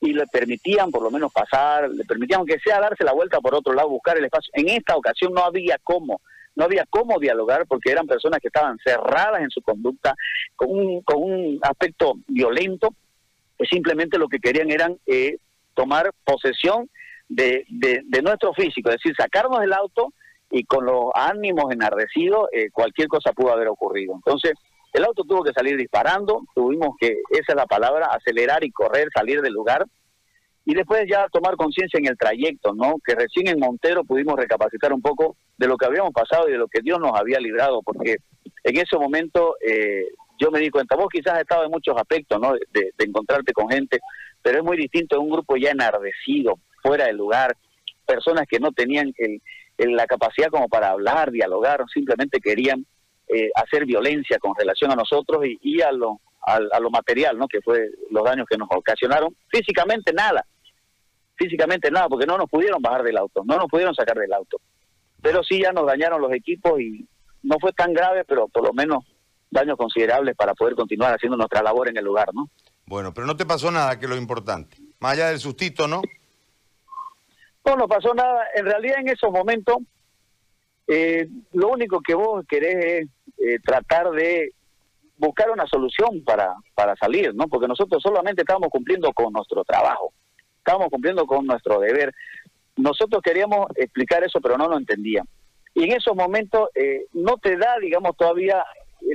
y 0.00 0.12
le 0.12 0.26
permitían 0.26 0.90
por 0.90 1.02
lo 1.02 1.12
menos 1.12 1.32
pasar, 1.32 1.88
le 1.88 2.04
permitían 2.04 2.40
aunque 2.40 2.58
sea 2.58 2.80
darse 2.80 3.04
la 3.04 3.12
vuelta 3.12 3.40
por 3.40 3.54
otro 3.54 3.74
lado, 3.74 3.88
buscar 3.90 4.18
el 4.18 4.24
espacio. 4.24 4.50
En 4.54 4.68
esta 4.70 4.96
ocasión 4.96 5.32
no 5.32 5.44
había 5.44 5.78
cómo 5.84 6.20
no 6.56 6.64
había 6.64 6.86
cómo 6.88 7.18
dialogar 7.18 7.66
porque 7.66 7.90
eran 7.90 8.06
personas 8.06 8.40
que 8.40 8.48
estaban 8.48 8.78
cerradas 8.84 9.42
en 9.42 9.50
su 9.50 9.60
conducta, 9.62 10.14
con 10.56 10.70
un, 10.70 11.02
con 11.02 11.22
un 11.22 11.58
aspecto 11.62 12.14
violento, 12.28 12.94
que 13.58 13.66
simplemente 13.66 14.18
lo 14.18 14.28
que 14.28 14.38
querían 14.38 14.70
eran 14.70 14.98
eh, 15.06 15.38
tomar 15.74 16.10
posesión 16.24 16.88
de, 17.28 17.64
de, 17.68 18.22
nuestro 18.22 18.52
físico, 18.52 18.90
es 18.90 18.96
decir, 18.96 19.14
sacarnos 19.16 19.60
del 19.60 19.72
auto 19.72 20.12
y 20.50 20.64
con 20.64 20.84
los 20.84 21.10
ánimos 21.14 21.72
enardecidos 21.72 22.48
eh, 22.52 22.70
cualquier 22.70 23.08
cosa 23.08 23.32
pudo 23.32 23.52
haber 23.52 23.68
ocurrido. 23.68 24.14
Entonces, 24.14 24.52
el 24.92 25.04
auto 25.04 25.24
tuvo 25.24 25.42
que 25.42 25.52
salir 25.52 25.76
disparando, 25.76 26.42
tuvimos 26.54 26.96
que, 27.00 27.18
esa 27.30 27.52
es 27.52 27.56
la 27.56 27.66
palabra, 27.66 28.06
acelerar 28.06 28.62
y 28.62 28.70
correr, 28.70 29.08
salir 29.12 29.40
del 29.40 29.52
lugar 29.52 29.84
y 30.64 30.74
después 30.74 31.04
ya 31.08 31.28
tomar 31.28 31.56
conciencia 31.56 31.98
en 31.98 32.06
el 32.06 32.16
trayecto, 32.16 32.72
¿no? 32.74 32.94
Que 33.04 33.14
recién 33.14 33.48
en 33.48 33.58
Montero 33.58 34.04
pudimos 34.04 34.36
recapacitar 34.36 34.92
un 34.92 35.02
poco 35.02 35.36
de 35.58 35.66
lo 35.66 35.76
que 35.76 35.86
habíamos 35.86 36.12
pasado 36.12 36.48
y 36.48 36.52
de 36.52 36.58
lo 36.58 36.68
que 36.68 36.80
Dios 36.82 36.98
nos 36.98 37.12
había 37.14 37.38
librado, 37.38 37.82
porque 37.82 38.16
en 38.62 38.76
ese 38.76 38.96
momento 38.96 39.56
eh, 39.66 40.06
yo 40.38 40.50
me 40.50 40.60
di 40.60 40.70
cuenta, 40.70 40.96
vos 40.96 41.08
quizás 41.12 41.34
has 41.34 41.40
estado 41.40 41.64
en 41.64 41.70
muchos 41.70 41.94
aspectos, 41.96 42.40
¿no? 42.40 42.54
De, 42.54 42.92
encontrarte 42.98 43.52
con 43.52 43.68
gente, 43.68 44.00
pero 44.42 44.58
es 44.58 44.64
muy 44.64 44.76
distinto 44.76 45.16
en 45.16 45.22
un 45.22 45.30
grupo 45.30 45.56
ya 45.56 45.70
enardecido, 45.70 46.58
fuera 46.82 47.06
del 47.06 47.16
lugar, 47.16 47.56
personas 48.06 48.46
que 48.48 48.58
no 48.58 48.72
tenían 48.72 49.12
la 49.78 50.06
capacidad 50.06 50.48
como 50.48 50.68
para 50.68 50.90
hablar, 50.90 51.30
dialogar, 51.30 51.84
simplemente 51.92 52.40
querían 52.40 52.86
eh, 53.28 53.50
hacer 53.54 53.84
violencia 53.84 54.38
con 54.38 54.54
relación 54.56 54.90
a 54.90 54.96
nosotros 54.96 55.44
y, 55.46 55.58
y 55.62 55.82
a 55.82 55.92
lo 55.92 56.20
a, 56.46 56.80
lo 56.80 56.90
material, 56.90 57.38
¿no? 57.38 57.48
Que 57.48 57.60
fue 57.62 57.88
los 58.10 58.24
daños 58.24 58.46
que 58.48 58.58
nos 58.58 58.68
ocasionaron. 58.70 59.34
Físicamente 59.48 60.12
nada, 60.12 60.44
físicamente 61.36 61.90
nada, 61.90 62.08
porque 62.08 62.26
no 62.26 62.38
nos 62.38 62.48
pudieron 62.48 62.80
bajar 62.80 63.02
del 63.02 63.16
auto, 63.16 63.42
no 63.44 63.56
nos 63.56 63.66
pudieron 63.66 63.94
sacar 63.94 64.16
del 64.16 64.32
auto. 64.32 64.58
Pero 65.20 65.42
sí 65.42 65.60
ya 65.62 65.72
nos 65.72 65.86
dañaron 65.86 66.20
los 66.20 66.32
equipos 66.32 66.80
y, 66.80 67.06
no 67.44 67.56
fue 67.60 67.72
tan 67.72 67.92
grave, 67.92 68.24
pero 68.24 68.48
por 68.48 68.64
lo 68.64 68.72
menos 68.72 69.04
daños 69.50 69.76
considerables 69.76 70.34
para 70.34 70.54
poder 70.54 70.74
continuar 70.74 71.14
haciendo 71.14 71.36
nuestra 71.36 71.62
labor 71.62 71.88
en 71.88 71.96
el 71.96 72.04
lugar, 72.04 72.30
¿no? 72.34 72.48
Bueno, 72.86 73.14
pero 73.14 73.26
no 73.26 73.36
te 73.36 73.46
pasó 73.46 73.70
nada, 73.70 73.98
que 73.98 74.06
es 74.06 74.10
lo 74.10 74.16
importante. 74.16 74.76
Más 74.98 75.12
allá 75.12 75.28
del 75.28 75.38
sustito, 75.38 75.86
¿no? 75.86 76.02
No, 77.64 77.76
no 77.76 77.86
pasó 77.86 78.12
nada. 78.14 78.44
En 78.54 78.64
realidad 78.64 78.98
en 78.98 79.08
esos 79.08 79.30
momentos, 79.30 79.76
eh, 80.88 81.28
lo 81.52 81.68
único 81.68 82.00
que 82.00 82.14
vos 82.14 82.44
querés 82.48 82.84
es 82.84 83.08
eh, 83.38 83.58
tratar 83.64 84.10
de 84.10 84.52
buscar 85.16 85.50
una 85.50 85.66
solución 85.66 86.24
para, 86.24 86.54
para 86.74 86.96
salir, 86.96 87.34
¿no? 87.34 87.46
Porque 87.46 87.68
nosotros 87.68 88.02
solamente 88.02 88.42
estábamos 88.42 88.70
cumpliendo 88.70 89.12
con 89.12 89.32
nuestro 89.32 89.64
trabajo, 89.64 90.12
estábamos 90.64 90.88
cumpliendo 90.88 91.26
con 91.26 91.46
nuestro 91.46 91.78
deber. 91.78 92.12
Nosotros 92.76 93.22
queríamos 93.22 93.66
explicar 93.76 94.24
eso, 94.24 94.40
pero 94.40 94.56
no 94.56 94.68
lo 94.68 94.78
entendían. 94.78 95.28
Y 95.74 95.84
en 95.84 95.92
esos 95.92 96.16
momentos 96.16 96.70
eh, 96.74 97.06
no 97.12 97.36
te 97.36 97.56
da, 97.56 97.76
digamos, 97.80 98.16
todavía 98.16 98.64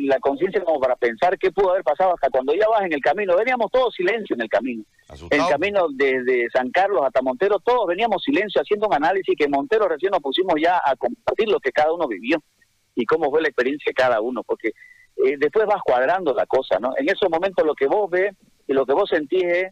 la 0.01 0.19
conciencia 0.19 0.63
como 0.63 0.79
para 0.79 0.95
pensar 0.95 1.37
qué 1.39 1.51
pudo 1.51 1.71
haber 1.71 1.83
pasado 1.83 2.13
hasta 2.13 2.29
cuando 2.29 2.53
ya 2.53 2.67
vas 2.69 2.83
en 2.83 2.93
el 2.93 3.01
camino. 3.01 3.35
Veníamos 3.35 3.71
todos 3.71 3.93
silencio 3.95 4.35
en 4.35 4.41
el 4.41 4.49
camino. 4.49 4.83
En 5.31 5.41
el 5.41 5.47
camino 5.47 5.87
desde 5.91 6.47
San 6.51 6.69
Carlos 6.69 7.01
hasta 7.03 7.23
Montero, 7.23 7.59
todos 7.59 7.87
veníamos 7.87 8.21
silencio 8.23 8.61
haciendo 8.61 8.87
un 8.87 8.93
análisis 8.93 9.35
que 9.35 9.45
en 9.45 9.51
Montero 9.51 9.87
recién 9.87 10.11
nos 10.11 10.21
pusimos 10.21 10.53
ya 10.61 10.79
a 10.85 10.95
compartir 10.95 11.49
lo 11.49 11.59
que 11.59 11.71
cada 11.71 11.91
uno 11.91 12.07
vivió 12.07 12.37
y 12.93 13.05
cómo 13.05 13.31
fue 13.31 13.41
la 13.41 13.47
experiencia 13.47 13.89
de 13.89 13.95
cada 13.95 14.21
uno, 14.21 14.43
porque 14.43 14.67
eh, 15.25 15.35
después 15.39 15.65
vas 15.65 15.81
cuadrando 15.83 16.33
la 16.33 16.45
cosa, 16.45 16.77
¿no? 16.79 16.93
En 16.95 17.09
esos 17.09 17.29
momentos 17.29 17.65
lo 17.65 17.73
que 17.73 17.87
vos 17.87 18.09
ves 18.11 18.35
y 18.67 18.73
lo 18.73 18.85
que 18.85 18.93
vos 18.93 19.09
sentís 19.09 19.43
es 19.43 19.63
eh, 19.63 19.71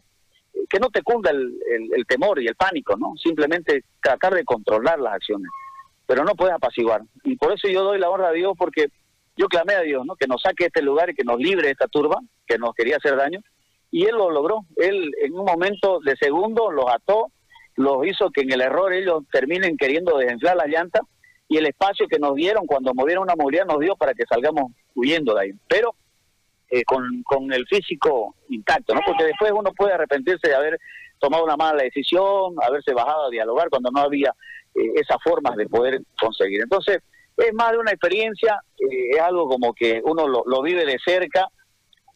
que 0.68 0.78
no 0.78 0.90
te 0.90 1.02
cunda 1.02 1.30
el, 1.30 1.58
el 1.70 2.06
temor 2.06 2.40
y 2.42 2.46
el 2.46 2.56
pánico, 2.56 2.96
¿no? 2.96 3.14
Simplemente 3.22 3.84
tratar 4.02 4.34
de 4.34 4.44
controlar 4.44 4.98
las 4.98 5.14
acciones, 5.14 5.50
pero 6.06 6.24
no 6.24 6.34
puedes 6.34 6.54
apaciguar. 6.54 7.02
Y 7.24 7.36
por 7.36 7.52
eso 7.52 7.68
yo 7.68 7.82
doy 7.82 7.98
la 7.98 8.10
honra 8.10 8.28
a 8.28 8.32
Dios 8.32 8.52
porque 8.58 8.88
yo 9.38 9.46
clamé 9.46 9.74
a 9.74 9.82
Dios, 9.82 10.04
¿no? 10.04 10.16
Que 10.16 10.26
nos 10.26 10.42
saque 10.42 10.66
este 10.66 10.82
lugar 10.82 11.10
y 11.10 11.14
que 11.14 11.24
nos 11.24 11.38
libre 11.38 11.66
de 11.66 11.72
esta 11.72 11.86
turba 11.86 12.20
que 12.46 12.58
nos 12.58 12.74
quería 12.74 12.96
hacer 12.96 13.16
daño. 13.16 13.40
Y 13.90 14.04
él 14.04 14.16
lo 14.16 14.30
logró. 14.30 14.66
Él 14.76 15.12
en 15.22 15.32
un 15.32 15.44
momento 15.44 16.00
de 16.00 16.16
segundo 16.16 16.72
los 16.72 16.86
ató, 16.92 17.30
los 17.76 18.04
hizo 18.06 18.30
que 18.30 18.40
en 18.40 18.52
el 18.52 18.60
error 18.60 18.92
ellos 18.92 19.22
terminen 19.30 19.76
queriendo 19.76 20.18
desinflar 20.18 20.56
las 20.56 20.66
llantas 20.66 21.02
y 21.48 21.56
el 21.56 21.66
espacio 21.66 22.08
que 22.08 22.18
nos 22.18 22.34
dieron 22.34 22.66
cuando 22.66 22.92
movieron 22.94 23.22
una 23.22 23.36
movilidad 23.36 23.64
nos 23.66 23.78
dio 23.78 23.96
para 23.96 24.12
que 24.12 24.24
salgamos 24.28 24.72
huyendo 24.94 25.34
de 25.34 25.42
ahí. 25.42 25.52
Pero 25.68 25.94
eh, 26.70 26.84
con, 26.84 27.22
con 27.22 27.52
el 27.52 27.66
físico 27.66 28.34
intacto, 28.48 28.94
¿no? 28.94 29.00
Porque 29.06 29.24
después 29.24 29.52
uno 29.52 29.72
puede 29.72 29.94
arrepentirse 29.94 30.48
de 30.48 30.54
haber 30.54 30.78
tomado 31.18 31.44
una 31.44 31.56
mala 31.56 31.82
decisión, 31.82 32.54
haberse 32.62 32.92
bajado 32.92 33.26
a 33.26 33.30
dialogar 33.30 33.68
cuando 33.68 33.90
no 33.90 34.00
había 34.00 34.34
eh, 34.74 34.92
esas 34.96 35.18
formas 35.22 35.56
de 35.56 35.68
poder 35.68 36.00
conseguir. 36.20 36.62
Entonces, 36.62 36.98
es 37.36 37.54
más 37.54 37.72
de 37.72 37.78
una 37.78 37.90
experiencia, 37.90 38.60
eh, 38.78 39.10
es 39.12 39.20
algo 39.20 39.48
como 39.48 39.72
que 39.74 40.00
uno 40.04 40.26
lo, 40.26 40.62
vive 40.62 40.84
de 40.84 40.98
cerca 41.04 41.48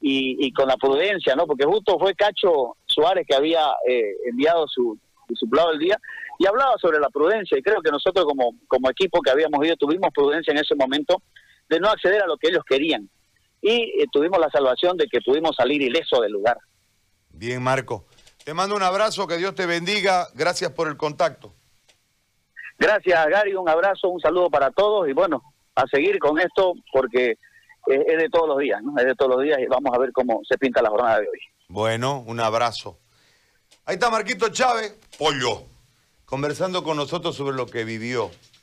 y, 0.00 0.52
con 0.52 0.66
la 0.66 0.76
prudencia, 0.76 1.36
¿no? 1.36 1.46
Porque 1.46 1.64
justo 1.64 1.98
fue 1.98 2.14
Cacho 2.14 2.76
Suárez 2.86 3.24
que 3.28 3.36
había 3.36 3.62
eh, 3.88 4.16
enviado 4.26 4.66
su, 4.66 4.98
su 5.32 5.46
del 5.46 5.78
día 5.78 5.96
y 6.40 6.46
hablaba 6.46 6.74
sobre 6.78 6.98
la 6.98 7.08
prudencia 7.08 7.56
y 7.56 7.62
creo 7.62 7.80
que 7.80 7.90
nosotros 7.90 8.24
como, 8.24 8.56
como 8.66 8.90
equipo 8.90 9.20
que 9.20 9.30
habíamos 9.30 9.64
ido 9.64 9.76
tuvimos 9.76 10.10
prudencia 10.12 10.50
en 10.50 10.58
ese 10.58 10.74
momento 10.74 11.22
de 11.68 11.78
no 11.78 11.88
acceder 11.88 12.20
a 12.22 12.26
lo 12.26 12.36
que 12.36 12.48
ellos 12.48 12.64
querían 12.68 13.08
y 13.62 14.02
eh, 14.02 14.06
tuvimos 14.12 14.38
la 14.40 14.50
salvación 14.50 14.96
de 14.96 15.06
que 15.06 15.20
pudimos 15.20 15.54
salir 15.56 15.80
ileso 15.80 16.20
del 16.20 16.32
lugar. 16.32 16.58
Bien, 17.30 17.62
Marco. 17.62 18.04
Te 18.44 18.52
mando 18.52 18.74
un 18.74 18.82
abrazo, 18.82 19.26
que 19.26 19.36
Dios 19.36 19.54
te 19.54 19.66
bendiga. 19.66 20.26
Gracias 20.34 20.72
por 20.72 20.88
el 20.88 20.96
contacto. 20.96 21.54
Gracias, 22.76 23.26
Gary. 23.28 23.54
Un 23.54 23.68
abrazo, 23.68 24.08
un 24.08 24.20
saludo 24.20 24.50
para 24.50 24.72
todos 24.72 25.08
y 25.08 25.12
bueno, 25.12 25.42
a 25.76 25.86
seguir 25.86 26.18
con 26.18 26.40
esto 26.40 26.74
porque 26.92 27.38
es, 27.86 28.18
de 28.18 28.28
todos 28.28 28.48
los 28.48 28.58
días, 28.58 28.82
¿no? 28.82 28.98
Es 28.98 29.06
de 29.06 29.14
todos 29.14 29.36
los 29.36 29.44
días 29.44 29.60
y 29.60 29.66
vamos 29.66 29.92
a 29.94 29.98
ver 29.98 30.12
cómo 30.12 30.40
se 30.48 30.58
pinta 30.58 30.82
la 30.82 30.90
jornada 30.90 31.20
de 31.20 31.28
hoy. 31.28 31.38
Bueno, 31.68 32.24
un 32.26 32.40
abrazo. 32.40 32.98
Ahí 33.84 33.94
está 33.94 34.10
Marquito 34.10 34.48
Chávez, 34.48 34.98
pollo, 35.16 35.62
conversando 36.24 36.82
con 36.82 36.96
nosotros 36.96 37.36
sobre 37.36 37.56
lo 37.56 37.66
que 37.66 37.84
vivió. 37.84 38.30